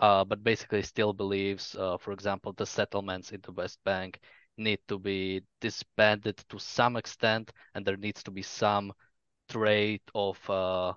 uh, 0.00 0.24
but 0.24 0.42
basically 0.44 0.82
still 0.82 1.12
believes, 1.12 1.74
uh, 1.76 1.96
for 1.98 2.12
example, 2.12 2.52
the 2.52 2.66
settlements 2.66 3.32
in 3.32 3.40
the 3.42 3.52
West 3.52 3.78
Bank 3.84 4.20
need 4.56 4.80
to 4.88 4.98
be 4.98 5.42
disbanded 5.60 6.36
to 6.48 6.58
some 6.58 6.96
extent, 6.96 7.52
and 7.74 7.84
there 7.84 7.96
needs 7.96 8.22
to 8.24 8.30
be 8.30 8.42
some 8.42 8.92
trade 9.48 10.02
of 10.14 10.38
uh, 10.50 10.92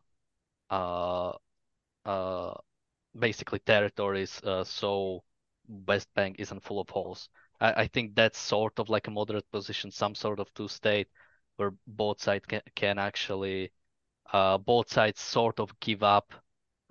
uh, 0.69 1.33
uh, 2.05 2.53
basically 3.17 3.59
territories, 3.59 4.41
uh, 4.43 4.63
so 4.63 5.23
West 5.87 6.09
Bank 6.15 6.37
isn't 6.39 6.63
full 6.63 6.79
of 6.79 6.89
holes. 6.89 7.29
I, 7.59 7.83
I 7.83 7.87
think 7.87 8.15
that's 8.15 8.39
sort 8.39 8.79
of 8.79 8.89
like 8.89 9.07
a 9.07 9.11
moderate 9.11 9.49
position, 9.51 9.91
some 9.91 10.15
sort 10.15 10.39
of 10.39 10.53
two-state 10.53 11.07
where 11.57 11.73
both 11.87 12.21
sides 12.21 12.45
can, 12.47 12.61
can 12.75 12.97
actually, 12.97 13.71
both 14.33 14.91
sides 14.91 15.19
sort 15.21 15.59
of 15.59 15.77
give 15.79 16.03
up 16.03 16.33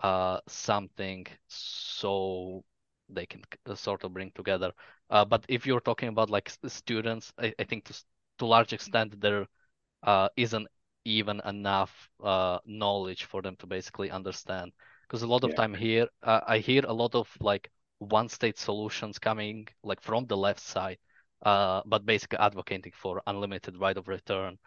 uh, 0.03 0.41
something 0.49 1.27
so 1.49 2.65
they 3.09 3.27
can 3.27 3.43
sort 3.75 4.05
of 4.05 4.15
bring 4.15 4.31
together. 4.35 4.73
Uh, 5.11 5.25
but 5.25 5.45
if 5.49 5.67
you're 5.67 5.81
talking 5.81 6.09
about 6.09 6.31
like 6.31 6.51
students, 6.69 7.33
I, 7.39 7.55
I 7.59 7.65
think 7.65 7.85
to 7.87 8.05
to 8.39 8.47
large 8.47 8.73
extent 8.73 9.21
there 9.21 9.47
uh, 10.03 10.29
isn't 10.37 10.69
even 11.05 11.41
enough 11.45 12.11
uh, 12.23 12.59
knowledge 12.67 13.25
for 13.25 13.43
them 13.43 13.57
to 13.57 13.67
basically 13.67 14.11
understand. 14.11 14.73
Because 15.09 15.23
a 15.23 15.27
lot 15.27 15.45
of 15.45 15.51
yeah. 15.51 15.55
time 15.55 15.75
here, 15.75 16.09
uh, 16.23 16.41
I 16.47 16.59
hear 16.59 16.83
a 16.87 16.93
lot 16.93 17.15
of 17.15 17.29
like 17.41 17.71
one 17.99 18.29
state 18.29 18.59
solutions 18.59 19.19
coming 19.19 19.69
like 19.83 20.01
from 20.01 20.27
the 20.27 20.37
left 20.37 20.61
side, 20.61 20.99
uh, 21.43 21.83
but 21.87 22.07
basically 22.07 22.39
advocating 22.39 22.93
for 22.95 23.23
unlimited 23.27 23.77
right 23.79 23.97
of 23.97 24.09
return 24.09 24.59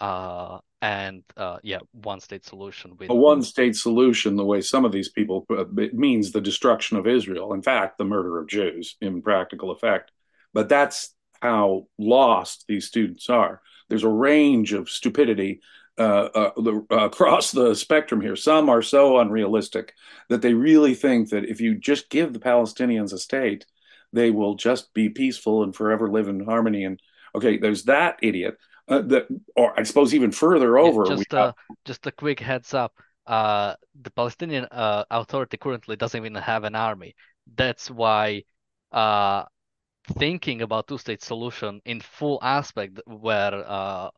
uh, 0.00 0.58
and 0.82 1.22
uh, 1.36 1.58
yeah, 1.62 1.78
one 1.92 2.20
state 2.20 2.44
solution. 2.44 2.96
With... 2.96 3.10
A 3.10 3.14
one 3.14 3.42
state 3.42 3.76
solution, 3.76 4.36
the 4.36 4.44
way 4.44 4.60
some 4.60 4.84
of 4.84 4.92
these 4.92 5.10
people 5.10 5.46
uh, 5.50 5.66
it 5.76 5.94
means 5.94 6.32
the 6.32 6.40
destruction 6.40 6.96
of 6.96 7.06
Israel. 7.06 7.52
In 7.52 7.62
fact, 7.62 7.98
the 7.98 8.04
murder 8.04 8.38
of 8.38 8.48
Jews 8.48 8.96
in 9.00 9.22
practical 9.22 9.70
effect. 9.70 10.10
But 10.52 10.68
that's 10.68 11.14
how 11.42 11.86
lost 11.98 12.64
these 12.66 12.86
students 12.86 13.28
are. 13.28 13.60
There's 13.88 14.04
a 14.04 14.08
range 14.08 14.72
of 14.72 14.88
stupidity 14.88 15.60
uh, 15.98 16.28
uh, 16.34 16.50
uh, 16.90 16.96
across 16.96 17.50
the 17.50 17.74
spectrum 17.74 18.20
here. 18.20 18.36
Some 18.36 18.70
are 18.70 18.82
so 18.82 19.18
unrealistic 19.18 19.92
that 20.28 20.40
they 20.40 20.54
really 20.54 20.94
think 20.94 21.28
that 21.30 21.44
if 21.44 21.60
you 21.60 21.74
just 21.74 22.08
give 22.08 22.32
the 22.32 22.38
Palestinians 22.38 23.12
a 23.12 23.18
state, 23.18 23.66
they 24.12 24.30
will 24.30 24.54
just 24.54 24.94
be 24.94 25.10
peaceful 25.10 25.62
and 25.62 25.74
forever 25.74 26.10
live 26.10 26.28
in 26.28 26.44
harmony. 26.44 26.84
And 26.84 26.98
okay, 27.34 27.58
there's 27.58 27.84
that 27.84 28.18
idiot 28.22 28.56
uh, 28.90 29.00
that, 29.02 29.28
or 29.56 29.78
I 29.78 29.82
suppose 29.84 30.14
even 30.14 30.32
further 30.32 30.78
over. 30.78 31.04
Yeah, 31.06 31.16
just, 31.16 31.34
uh, 31.34 31.52
just 31.84 32.06
a 32.06 32.12
quick 32.12 32.40
heads 32.40 32.74
up. 32.74 32.92
Uh, 33.26 33.74
the 34.02 34.10
Palestinian 34.10 34.66
uh, 34.70 35.04
Authority 35.10 35.56
currently 35.56 35.96
doesn't 35.96 36.18
even 36.18 36.34
have 36.34 36.64
an 36.64 36.74
army. 36.74 37.14
That's 37.54 37.90
why 37.90 38.42
uh, 38.92 39.44
thinking 40.18 40.62
about 40.62 40.88
two-state 40.88 41.22
solution 41.22 41.80
in 41.84 42.00
full 42.00 42.38
aspect, 42.42 43.00
where 43.06 43.54
uh, 43.66 44.10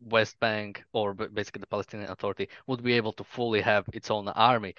West 0.00 0.38
Bank 0.40 0.82
or 0.92 1.14
basically 1.14 1.60
the 1.60 1.66
Palestinian 1.68 2.10
Authority 2.10 2.48
would 2.66 2.82
be 2.82 2.94
able 2.94 3.12
to 3.14 3.24
fully 3.24 3.60
have 3.60 3.84
its 3.92 4.10
own 4.10 4.28
army, 4.28 4.74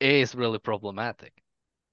is 0.00 0.34
really 0.34 0.58
problematic 0.58 1.32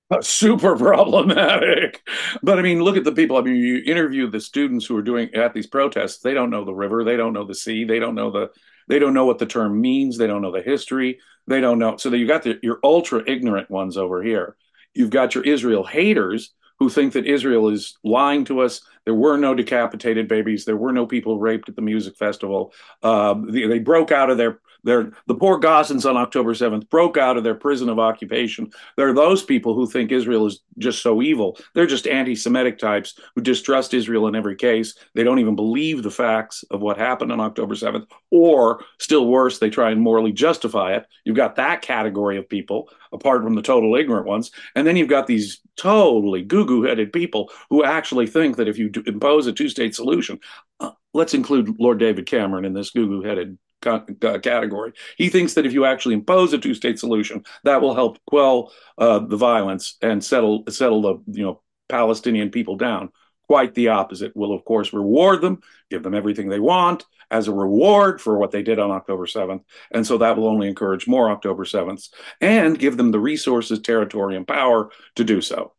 super 0.21 0.75
problematic. 0.77 2.07
But 2.41 2.59
I 2.59 2.61
mean, 2.61 2.81
look 2.81 2.97
at 2.97 3.03
the 3.03 3.11
people. 3.11 3.37
I 3.37 3.41
mean, 3.41 3.55
you 3.55 3.81
interview 3.85 4.29
the 4.29 4.39
students 4.39 4.85
who 4.85 4.95
are 4.97 5.01
doing 5.01 5.33
at 5.33 5.53
these 5.53 5.67
protests. 5.67 6.19
They 6.19 6.33
don't 6.33 6.49
know 6.49 6.65
the 6.65 6.73
river. 6.73 7.03
They 7.03 7.17
don't 7.17 7.33
know 7.33 7.45
the 7.45 7.55
sea. 7.55 7.83
They 7.83 7.99
don't 7.99 8.15
know 8.15 8.31
the. 8.31 8.51
They 8.87 8.99
don't 8.99 9.13
know 9.13 9.25
what 9.25 9.39
the 9.39 9.45
term 9.45 9.81
means. 9.81 10.17
They 10.17 10.27
don't 10.27 10.41
know 10.41 10.51
the 10.51 10.61
history. 10.61 11.19
They 11.45 11.59
don't 11.59 11.79
know. 11.79 11.97
So 11.97 12.09
you 12.13 12.25
got 12.25 12.43
the, 12.43 12.57
your 12.63 12.79
ultra 12.83 13.21
ignorant 13.27 13.69
ones 13.69 13.97
over 13.97 14.23
here. 14.23 14.55
You've 14.93 15.09
got 15.09 15.35
your 15.35 15.43
Israel 15.43 15.83
haters 15.83 16.53
who 16.79 16.89
think 16.89 17.13
that 17.13 17.25
Israel 17.25 17.69
is 17.69 17.97
lying 18.03 18.45
to 18.45 18.61
us. 18.61 18.81
There 19.03 19.13
were 19.13 19.37
no 19.37 19.53
decapitated 19.55 20.27
babies. 20.27 20.63
There 20.63 20.77
were 20.77 20.93
no 20.93 21.05
people 21.05 21.39
raped 21.39 21.67
at 21.67 21.75
the 21.75 21.81
music 21.81 22.15
festival. 22.15 22.73
Uh, 23.03 23.35
they, 23.49 23.67
they 23.67 23.79
broke 23.79 24.11
out 24.11 24.29
of 24.29 24.37
their 24.37 24.59
they're, 24.87 25.11
the 25.27 25.35
poor 25.35 25.59
Gazans 25.59 26.09
on 26.09 26.15
October 26.15 26.53
7th 26.53 26.89
broke 26.89 27.17
out 27.17 27.35
of 27.35 27.43
their 27.43 27.55
prison 27.55 27.89
of 27.89 27.99
occupation. 27.99 28.71
There 28.95 29.09
are 29.09 29.13
those 29.13 29.43
people 29.43 29.73
who 29.73 29.85
think 29.85 30.13
Israel 30.13 30.45
is 30.45 30.61
just 30.77 31.01
so 31.01 31.21
evil. 31.21 31.57
They're 31.75 31.85
just 31.85 32.07
anti 32.07 32.35
Semitic 32.35 32.79
types 32.79 33.19
who 33.35 33.41
distrust 33.41 33.93
Israel 33.93 34.27
in 34.27 34.35
every 34.35 34.55
case. 34.55 34.97
They 35.13 35.25
don't 35.25 35.39
even 35.39 35.57
believe 35.57 36.03
the 36.03 36.09
facts 36.09 36.63
of 36.71 36.79
what 36.81 36.97
happened 36.97 37.33
on 37.33 37.41
October 37.41 37.75
7th, 37.75 38.07
or 38.31 38.81
still 38.97 39.27
worse, 39.27 39.59
they 39.59 39.69
try 39.69 39.91
and 39.91 39.99
morally 39.99 40.31
justify 40.31 40.93
it. 40.93 41.05
You've 41.25 41.35
got 41.35 41.57
that 41.57 41.81
category 41.81 42.37
of 42.37 42.47
people, 42.47 42.89
apart 43.11 43.43
from 43.43 43.55
the 43.55 43.61
total 43.61 43.93
ignorant 43.95 44.25
ones. 44.25 44.51
And 44.73 44.87
then 44.87 44.95
you've 44.95 45.09
got 45.09 45.27
these 45.27 45.59
totally 45.75 46.43
goo 46.43 46.65
goo 46.65 46.83
headed 46.83 47.11
people 47.11 47.51
who 47.69 47.83
actually 47.83 48.27
think 48.27 48.55
that 48.55 48.69
if 48.69 48.77
you 48.77 48.89
impose 49.05 49.47
a 49.47 49.51
two 49.51 49.67
state 49.67 49.95
solution, 49.95 50.39
uh, 50.79 50.91
let's 51.13 51.33
include 51.33 51.77
Lord 51.77 51.99
David 51.99 52.25
Cameron 52.25 52.63
in 52.63 52.71
this 52.71 52.91
goo 52.91 53.07
goo 53.07 53.27
headed 53.27 53.57
category. 53.81 54.93
He 55.17 55.29
thinks 55.29 55.53
that 55.53 55.65
if 55.65 55.73
you 55.73 55.85
actually 55.85 56.15
impose 56.15 56.53
a 56.53 56.57
two-state 56.57 56.99
solution, 56.99 57.43
that 57.63 57.81
will 57.81 57.95
help 57.95 58.19
quell 58.25 58.71
uh, 58.97 59.19
the 59.19 59.37
violence 59.37 59.97
and 60.01 60.23
settle 60.23 60.63
settle 60.69 61.01
the 61.01 61.39
you 61.39 61.43
know 61.43 61.61
Palestinian 61.89 62.49
people 62.49 62.75
down. 62.75 63.09
Quite 63.47 63.75
the 63.75 63.89
opposite. 63.89 64.35
Will 64.35 64.53
of 64.53 64.65
course 64.65 64.91
reward 64.91 65.41
them, 65.41 65.61
give 65.89 66.03
them 66.03 66.13
everything 66.13 66.49
they 66.49 66.59
want 66.59 67.05
as 67.29 67.47
a 67.47 67.53
reward 67.53 68.21
for 68.21 68.37
what 68.37 68.51
they 68.51 68.61
did 68.61 68.79
on 68.79 68.91
October 68.91 69.25
7th, 69.25 69.63
and 69.91 70.05
so 70.05 70.17
that 70.17 70.37
will 70.37 70.47
only 70.47 70.67
encourage 70.67 71.07
more 71.07 71.29
October 71.29 71.65
7th 71.65 72.09
and 72.41 72.79
give 72.79 72.97
them 72.97 73.11
the 73.11 73.19
resources, 73.19 73.79
territory, 73.79 74.35
and 74.35 74.47
power 74.47 74.91
to 75.15 75.23
do 75.23 75.41
so. 75.41 75.73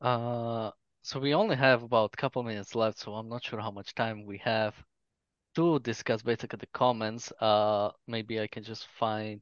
Uh, 0.00 0.70
so 1.02 1.18
we 1.18 1.34
only 1.34 1.56
have 1.56 1.82
about 1.82 2.10
a 2.12 2.16
couple 2.16 2.42
minutes 2.42 2.74
left, 2.74 2.98
so 2.98 3.14
I'm 3.14 3.28
not 3.28 3.44
sure 3.44 3.60
how 3.60 3.70
much 3.70 3.94
time 3.94 4.26
we 4.26 4.38
have 4.38 4.74
to 5.56 5.78
discuss 5.80 6.22
basically 6.22 6.58
the 6.58 6.66
comments. 6.72 7.32
Uh, 7.40 7.90
maybe 8.06 8.40
I 8.40 8.46
can 8.46 8.62
just 8.62 8.86
find 8.98 9.40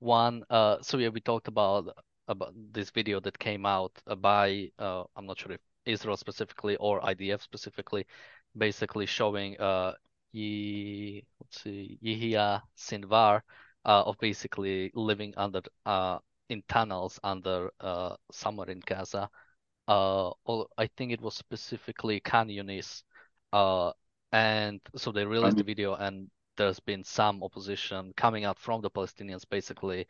one. 0.00 0.44
Uh, 0.50 0.78
so 0.82 0.98
yeah, 0.98 1.08
we 1.08 1.20
talked 1.20 1.48
about 1.48 1.96
about 2.28 2.54
this 2.72 2.90
video 2.90 3.20
that 3.20 3.38
came 3.38 3.66
out 3.66 3.92
by 4.20 4.70
uh, 4.78 5.04
I'm 5.16 5.26
not 5.26 5.38
sure 5.38 5.52
if 5.52 5.60
Israel 5.86 6.16
specifically 6.16 6.76
or 6.76 7.00
IDF 7.00 7.42
specifically, 7.42 8.06
basically 8.56 9.06
showing 9.06 9.58
uh, 9.60 9.94
Ye, 10.32 11.24
let's 11.40 11.62
see, 11.62 11.98
Sinwar 12.76 13.42
uh, 13.84 14.02
of 14.06 14.18
basically 14.18 14.90
living 14.94 15.34
under 15.36 15.60
uh, 15.84 16.18
in 16.48 16.62
tunnels 16.68 17.20
under 17.22 17.70
uh, 17.80 18.16
somewhere 18.30 18.70
in 18.70 18.80
Gaza. 18.86 19.28
Uh, 19.88 20.30
or 20.44 20.68
I 20.78 20.88
think 20.96 21.12
it 21.12 21.20
was 21.20 21.34
specifically 21.34 22.20
Khan 22.20 22.48
Yunis. 22.48 23.02
Uh, 23.52 23.92
and 24.32 24.80
so 24.96 25.12
they 25.12 25.24
released 25.24 25.58
the 25.58 25.62
video, 25.62 25.94
and 25.94 26.28
there's 26.56 26.80
been 26.80 27.04
some 27.04 27.42
opposition 27.42 28.12
coming 28.16 28.44
out 28.44 28.58
from 28.58 28.80
the 28.80 28.90
Palestinians, 28.90 29.44
basically. 29.48 30.06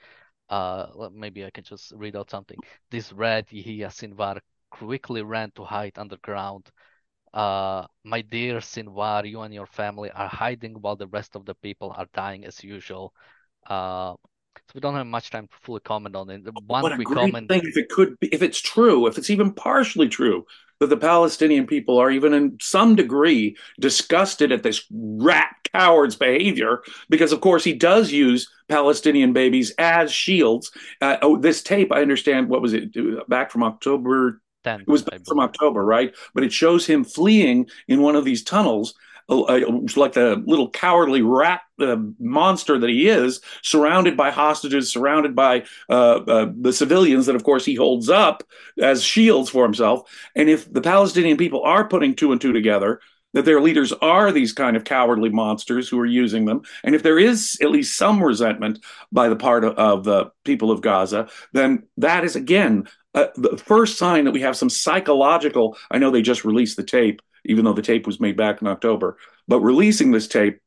Uh, 0.48 1.08
maybe 1.12 1.44
I 1.44 1.50
can 1.50 1.64
just 1.64 1.92
read 1.96 2.16
out 2.16 2.30
something. 2.30 2.58
This 2.90 3.12
red 3.12 3.46
Yehia 3.48 3.88
Sinwar 3.88 4.40
quickly 4.70 5.22
ran 5.22 5.50
to 5.52 5.64
hide 5.64 5.98
underground. 5.98 6.70
Uh, 7.32 7.86
my 8.04 8.20
dear 8.20 8.58
Sinwar, 8.58 9.28
you 9.28 9.40
and 9.40 9.54
your 9.54 9.66
family 9.66 10.10
are 10.10 10.28
hiding 10.28 10.74
while 10.74 10.96
the 10.96 11.06
rest 11.06 11.34
of 11.34 11.44
the 11.46 11.54
people 11.54 11.94
are 11.96 12.06
dying 12.12 12.44
as 12.44 12.62
usual. 12.62 13.14
Uh, 13.66 14.14
so 14.54 14.72
we 14.74 14.80
don't 14.80 14.94
have 14.94 15.06
much 15.06 15.30
time 15.30 15.46
to 15.46 15.56
fully 15.62 15.80
comment 15.80 16.14
on 16.14 16.28
it. 16.28 16.42
One 16.66 16.82
what 16.82 16.92
a 16.92 16.96
great 16.96 17.16
comment. 17.16 17.48
thing 17.48 17.62
if 17.64 17.76
it 17.76 17.88
could 17.88 18.20
be, 18.20 18.28
if 18.28 18.42
it's 18.42 18.60
true, 18.60 19.06
if 19.06 19.16
it's 19.16 19.30
even 19.30 19.52
partially 19.54 20.08
true 20.08 20.44
that 20.82 20.88
the 20.88 20.96
Palestinian 20.96 21.64
people 21.64 21.96
are 21.98 22.10
even 22.10 22.34
in 22.34 22.58
some 22.60 22.96
degree 22.96 23.56
disgusted 23.78 24.50
at 24.50 24.64
this 24.64 24.84
rat 24.90 25.54
coward's 25.72 26.16
behavior, 26.16 26.82
because 27.08 27.30
of 27.30 27.40
course 27.40 27.62
he 27.62 27.72
does 27.72 28.10
use 28.10 28.50
Palestinian 28.68 29.32
babies 29.32 29.72
as 29.78 30.10
shields. 30.10 30.72
Uh, 31.00 31.18
oh, 31.22 31.36
this 31.36 31.62
tape, 31.62 31.92
I 31.92 32.02
understand, 32.02 32.48
what 32.48 32.62
was 32.62 32.72
it 32.74 32.92
back 33.28 33.52
from 33.52 33.62
October 33.62 34.42
10th, 34.64 34.80
It 34.80 34.88
was 34.88 35.04
I 35.12 35.18
from. 35.24 35.38
October, 35.38 35.84
right? 35.84 36.14
But 36.34 36.42
it 36.42 36.52
shows 36.52 36.84
him 36.84 37.04
fleeing 37.04 37.68
in 37.86 38.00
one 38.02 38.16
of 38.16 38.24
these 38.24 38.42
tunnels, 38.42 38.94
like 39.40 40.12
the 40.12 40.42
little 40.46 40.70
cowardly 40.70 41.22
rat 41.22 41.60
uh, 41.80 41.96
monster 42.18 42.78
that 42.78 42.90
he 42.90 43.08
is, 43.08 43.40
surrounded 43.62 44.16
by 44.16 44.30
hostages, 44.30 44.92
surrounded 44.92 45.34
by 45.34 45.64
uh, 45.88 46.16
uh, 46.16 46.52
the 46.60 46.72
civilians 46.72 47.26
that, 47.26 47.36
of 47.36 47.44
course, 47.44 47.64
he 47.64 47.74
holds 47.74 48.08
up 48.08 48.44
as 48.78 49.02
shields 49.02 49.50
for 49.50 49.64
himself. 49.64 50.10
And 50.34 50.48
if 50.48 50.72
the 50.72 50.80
Palestinian 50.82 51.36
people 51.36 51.62
are 51.62 51.88
putting 51.88 52.14
two 52.14 52.32
and 52.32 52.40
two 52.40 52.52
together, 52.52 53.00
that 53.32 53.44
their 53.44 53.60
leaders 53.60 53.92
are 53.92 54.30
these 54.30 54.52
kind 54.52 54.76
of 54.76 54.84
cowardly 54.84 55.30
monsters 55.30 55.88
who 55.88 55.98
are 55.98 56.06
using 56.06 56.44
them, 56.44 56.62
and 56.84 56.94
if 56.94 57.02
there 57.02 57.18
is 57.18 57.58
at 57.60 57.70
least 57.70 57.96
some 57.96 58.22
resentment 58.22 58.78
by 59.10 59.28
the 59.28 59.36
part 59.36 59.64
of, 59.64 59.74
of 59.76 60.04
the 60.04 60.30
people 60.44 60.70
of 60.70 60.80
Gaza, 60.80 61.28
then 61.52 61.84
that 61.96 62.24
is 62.24 62.36
again 62.36 62.88
uh, 63.14 63.26
the 63.36 63.56
first 63.58 63.98
sign 63.98 64.24
that 64.24 64.32
we 64.32 64.40
have 64.40 64.56
some 64.56 64.70
psychological. 64.70 65.76
I 65.90 65.98
know 65.98 66.10
they 66.10 66.22
just 66.22 66.44
released 66.44 66.76
the 66.76 66.84
tape, 66.84 67.20
even 67.44 67.64
though 67.64 67.72
the 67.72 67.82
tape 67.82 68.06
was 68.06 68.20
made 68.20 68.36
back 68.36 68.62
in 68.62 68.68
October, 68.68 69.18
but 69.48 69.60
releasing 69.60 70.10
this 70.10 70.28
tape, 70.28 70.60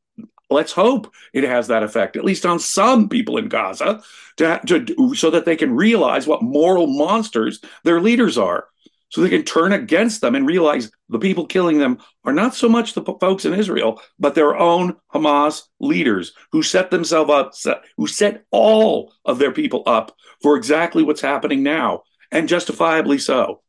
let's 0.50 0.72
hope 0.72 1.12
it 1.32 1.44
has 1.44 1.68
that 1.68 1.82
effect, 1.82 2.16
at 2.16 2.24
least 2.24 2.46
on 2.46 2.58
some 2.58 3.08
people 3.08 3.36
in 3.36 3.48
Gaza, 3.48 4.02
to, 4.36 4.60
to 4.66 5.14
so 5.14 5.30
that 5.30 5.44
they 5.44 5.56
can 5.56 5.74
realize 5.74 6.26
what 6.26 6.42
moral 6.42 6.86
monsters 6.86 7.60
their 7.82 8.00
leaders 8.00 8.38
are. 8.38 8.68
So 9.08 9.20
they 9.20 9.28
can 9.28 9.44
turn 9.44 9.72
against 9.72 10.20
them 10.20 10.34
and 10.34 10.46
realize 10.46 10.90
the 11.08 11.18
people 11.18 11.46
killing 11.46 11.78
them 11.78 11.98
are 12.24 12.32
not 12.32 12.54
so 12.54 12.68
much 12.68 12.94
the 12.94 13.02
folks 13.02 13.44
in 13.44 13.54
Israel, 13.54 14.00
but 14.18 14.34
their 14.34 14.56
own 14.56 14.96
Hamas 15.14 15.62
leaders 15.78 16.32
who 16.50 16.62
set 16.62 16.90
themselves 16.90 17.64
up, 17.66 17.84
who 17.96 18.06
set 18.06 18.44
all 18.50 19.12
of 19.24 19.38
their 19.38 19.52
people 19.52 19.84
up 19.86 20.16
for 20.42 20.56
exactly 20.56 21.02
what's 21.02 21.20
happening 21.20 21.62
now 21.62 22.02
and 22.32 22.48
justifiably 22.48 23.18
so. 23.18 23.62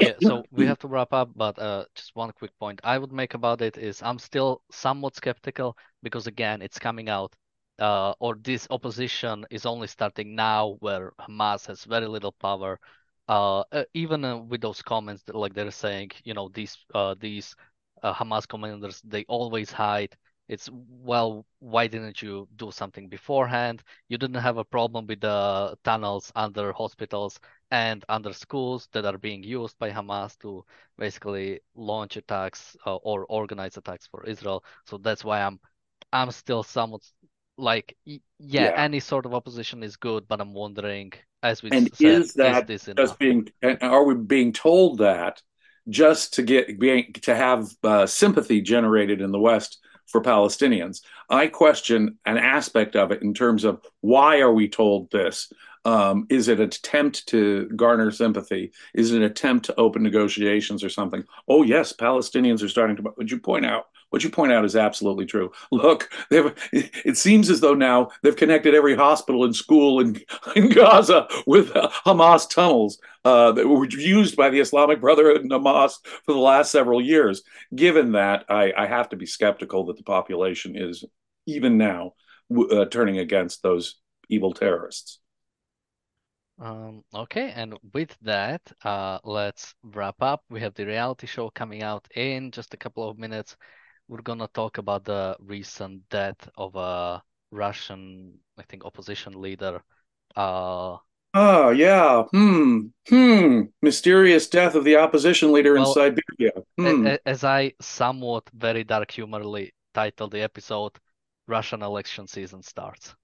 Yeah, 0.00 0.14
so 0.20 0.44
we 0.50 0.66
have 0.66 0.78
to 0.80 0.88
wrap 0.88 1.12
up, 1.12 1.30
but 1.36 1.58
uh, 1.58 1.84
just 1.94 2.16
one 2.16 2.32
quick 2.32 2.50
point 2.58 2.80
I 2.82 2.98
would 2.98 3.12
make 3.12 3.34
about 3.34 3.62
it 3.62 3.78
is 3.78 4.02
I'm 4.02 4.18
still 4.18 4.62
somewhat 4.70 5.14
skeptical 5.14 5.76
because 6.02 6.26
again, 6.26 6.62
it's 6.62 6.78
coming 6.78 7.08
out, 7.08 7.34
uh, 7.78 8.12
or 8.18 8.34
this 8.34 8.66
opposition 8.70 9.46
is 9.50 9.66
only 9.66 9.86
starting 9.86 10.34
now, 10.34 10.76
where 10.80 11.12
Hamas 11.20 11.66
has 11.66 11.84
very 11.84 12.08
little 12.08 12.32
power. 12.32 12.80
Uh, 13.28 13.60
uh, 13.72 13.84
even 13.94 14.24
uh, 14.24 14.36
with 14.38 14.60
those 14.60 14.82
comments, 14.82 15.22
that, 15.24 15.34
like 15.34 15.54
they're 15.54 15.70
saying, 15.70 16.10
you 16.24 16.34
know, 16.34 16.48
these 16.52 16.76
uh, 16.94 17.14
these 17.18 17.54
uh, 18.02 18.12
Hamas 18.12 18.46
commanders, 18.46 19.00
they 19.04 19.24
always 19.28 19.70
hide. 19.72 20.16
It's 20.48 20.68
well, 20.72 21.46
why 21.60 21.86
didn't 21.86 22.20
you 22.20 22.46
do 22.56 22.70
something 22.70 23.08
beforehand? 23.08 23.82
You 24.08 24.18
didn't 24.18 24.42
have 24.42 24.58
a 24.58 24.64
problem 24.64 25.06
with 25.06 25.20
the 25.20 25.76
tunnels 25.84 26.30
under 26.36 26.72
hospitals 26.74 27.40
and 27.70 28.04
under 28.10 28.32
schools 28.34 28.88
that 28.92 29.06
are 29.06 29.16
being 29.16 29.42
used 29.42 29.78
by 29.78 29.90
Hamas 29.90 30.36
to 30.40 30.64
basically 30.98 31.60
launch 31.74 32.16
attacks 32.18 32.76
uh, 32.86 32.96
or 32.96 33.24
organize 33.26 33.78
attacks 33.78 34.06
for 34.06 34.24
Israel. 34.26 34.62
So 34.86 34.98
that's 34.98 35.24
why 35.24 35.40
I'm 35.40 35.58
I'm 36.12 36.30
still 36.30 36.62
somewhat 36.62 37.02
like 37.56 37.96
yeah, 38.38 38.70
Yeah. 38.70 38.76
any 38.76 39.00
sort 39.00 39.26
of 39.26 39.34
opposition 39.34 39.82
is 39.82 39.96
good, 39.96 40.26
but 40.28 40.40
I'm 40.40 40.54
wondering, 40.54 41.12
as 41.44 41.62
we 41.62 41.70
And 41.70 41.94
said, 41.94 42.06
is 42.06 42.32
that 42.34 42.66
this 42.66 42.88
just 42.96 43.18
being, 43.18 43.48
and 43.60 43.78
are 43.82 44.02
we 44.02 44.14
being 44.14 44.52
told 44.52 44.98
that 44.98 45.42
just 45.88 46.34
to 46.34 46.42
get, 46.42 46.80
being, 46.80 47.12
to 47.22 47.36
have 47.36 47.68
uh, 47.84 48.06
sympathy 48.06 48.62
generated 48.62 49.20
in 49.20 49.30
the 49.30 49.38
West 49.38 49.78
for 50.06 50.22
Palestinians? 50.22 51.02
I 51.28 51.48
question 51.48 52.18
an 52.24 52.38
aspect 52.38 52.96
of 52.96 53.12
it 53.12 53.22
in 53.22 53.34
terms 53.34 53.64
of 53.64 53.84
why 54.00 54.40
are 54.40 54.52
we 54.52 54.68
told 54.68 55.10
this? 55.10 55.52
Um, 55.84 56.26
is 56.30 56.48
it 56.48 56.60
an 56.60 56.64
attempt 56.64 57.26
to 57.28 57.68
garner 57.76 58.10
sympathy? 58.10 58.72
Is 58.94 59.12
it 59.12 59.18
an 59.18 59.24
attempt 59.24 59.66
to 59.66 59.78
open 59.78 60.02
negotiations 60.02 60.82
or 60.82 60.88
something? 60.88 61.24
Oh, 61.46 61.62
yes, 61.62 61.92
Palestinians 61.92 62.62
are 62.62 62.70
starting 62.70 62.96
to. 62.96 63.12
Would 63.18 63.30
you 63.30 63.38
point 63.38 63.66
out? 63.66 63.84
What 64.14 64.22
you 64.22 64.30
point 64.30 64.52
out 64.52 64.64
is 64.64 64.76
absolutely 64.76 65.26
true. 65.26 65.50
Look, 65.72 66.08
it 66.30 67.16
seems 67.16 67.50
as 67.50 67.58
though 67.58 67.74
now 67.74 68.10
they've 68.22 68.36
connected 68.36 68.72
every 68.72 68.94
hospital 68.94 69.42
and 69.42 69.56
school 69.56 69.98
in, 69.98 70.20
in 70.54 70.68
Gaza 70.68 71.26
with 71.48 71.74
uh, 71.74 71.90
Hamas 72.06 72.48
tunnels 72.48 73.00
uh, 73.24 73.50
that 73.50 73.66
were 73.66 73.84
used 73.88 74.36
by 74.36 74.50
the 74.50 74.60
Islamic 74.60 75.00
Brotherhood 75.00 75.40
and 75.40 75.50
Hamas 75.50 75.94
for 76.24 76.32
the 76.32 76.38
last 76.38 76.70
several 76.70 77.02
years. 77.02 77.42
Given 77.74 78.12
that, 78.12 78.44
I, 78.48 78.72
I 78.76 78.86
have 78.86 79.08
to 79.08 79.16
be 79.16 79.26
skeptical 79.26 79.86
that 79.86 79.96
the 79.96 80.04
population 80.04 80.76
is 80.76 81.04
even 81.46 81.76
now 81.76 82.12
uh, 82.56 82.84
turning 82.84 83.18
against 83.18 83.64
those 83.64 83.96
evil 84.28 84.52
terrorists. 84.52 85.18
Um, 86.60 87.02
okay, 87.12 87.50
and 87.50 87.76
with 87.92 88.16
that, 88.22 88.62
uh, 88.84 89.18
let's 89.24 89.74
wrap 89.82 90.22
up. 90.22 90.44
We 90.50 90.60
have 90.60 90.74
the 90.74 90.86
reality 90.86 91.26
show 91.26 91.50
coming 91.50 91.82
out 91.82 92.06
in 92.14 92.52
just 92.52 92.74
a 92.74 92.76
couple 92.76 93.08
of 93.08 93.18
minutes. 93.18 93.56
We're 94.08 94.22
gonna 94.22 94.48
talk 94.48 94.78
about 94.78 95.04
the 95.04 95.36
recent 95.40 96.08
death 96.08 96.48
of 96.56 96.76
a 96.76 97.22
Russian, 97.50 98.38
I 98.58 98.62
think, 98.62 98.84
opposition 98.84 99.40
leader. 99.40 99.82
Uh, 100.36 100.98
Oh, 101.36 101.70
yeah. 101.70 102.22
Hmm. 102.30 102.86
Hmm. 103.08 103.62
Mysterious 103.82 104.48
death 104.48 104.76
of 104.76 104.84
the 104.84 104.96
opposition 104.96 105.50
leader 105.50 105.76
in 105.76 105.84
Siberia. 105.84 106.52
Hmm. 106.78 107.08
as 107.26 107.42
I 107.42 107.72
somewhat 107.80 108.48
very 108.54 108.84
dark 108.84 109.10
humorly 109.10 109.74
titled 109.94 110.30
the 110.30 110.42
episode, 110.42 110.92
Russian 111.48 111.82
election 111.82 112.28
season 112.28 112.62
starts. 112.62 113.16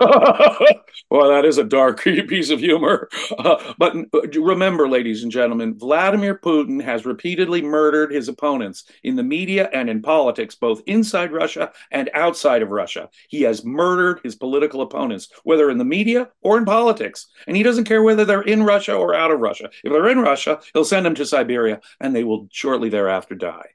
well, 1.10 1.28
that 1.28 1.44
is 1.44 1.58
a 1.58 1.64
dark 1.64 2.00
piece 2.04 2.50
of 2.50 2.60
humor. 2.60 3.08
Uh, 3.36 3.74
but 3.78 3.96
remember, 4.36 4.88
ladies 4.88 5.24
and 5.24 5.32
gentlemen, 5.32 5.76
Vladimir 5.76 6.36
Putin 6.38 6.80
has 6.80 7.04
repeatedly 7.04 7.62
murdered 7.62 8.12
his 8.12 8.28
opponents 8.28 8.84
in 9.02 9.16
the 9.16 9.24
media 9.24 9.68
and 9.72 9.90
in 9.90 10.00
politics, 10.00 10.54
both 10.54 10.82
inside 10.86 11.32
Russia 11.32 11.72
and 11.90 12.10
outside 12.14 12.62
of 12.62 12.70
Russia. 12.70 13.08
He 13.28 13.42
has 13.42 13.64
murdered 13.64 14.20
his 14.22 14.36
political 14.36 14.82
opponents, 14.82 15.30
whether 15.42 15.68
in 15.68 15.78
the 15.78 15.84
media 15.84 16.28
or 16.42 16.58
in 16.58 16.64
politics. 16.64 17.26
And 17.48 17.56
he 17.56 17.64
doesn't 17.64 17.84
care 17.84 18.04
whether 18.04 18.24
they're 18.24 18.42
in 18.42 18.62
Russia 18.62 18.94
or 18.94 19.16
out 19.16 19.32
of 19.32 19.40
Russia. 19.40 19.68
If 19.82 19.92
they're 19.92 20.08
in 20.10 20.20
Russia, 20.20 20.60
he'll 20.74 20.84
send 20.84 21.06
them 21.06 21.16
to 21.16 21.26
Siberia 21.26 21.80
and 22.00 22.14
they 22.14 22.22
will 22.22 22.46
shortly 22.52 22.88
thereafter 22.88 23.34
die. 23.34 23.70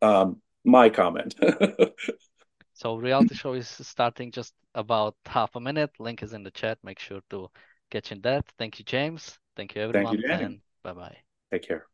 Um, 0.00 0.42
my 0.64 0.88
comment. 0.88 1.36
So 2.74 2.96
reality 2.96 3.34
show 3.34 3.54
is 3.54 3.68
starting 3.68 4.30
just 4.32 4.54
about 4.74 5.16
half 5.26 5.54
a 5.56 5.60
minute. 5.60 5.90
Link 5.98 6.22
is 6.22 6.32
in 6.32 6.42
the 6.42 6.50
chat. 6.50 6.78
Make 6.82 6.98
sure 6.98 7.20
to 7.30 7.50
catch 7.90 8.12
in 8.12 8.20
that. 8.22 8.46
Thank 8.58 8.78
you, 8.78 8.84
James. 8.84 9.38
Thank 9.56 9.74
you, 9.74 9.82
everyone. 9.82 10.22
Thank 10.22 10.40
you. 10.40 10.50
And 10.50 10.60
bye 10.82 10.92
bye. 10.94 11.16
Take 11.52 11.62
care. 11.62 11.86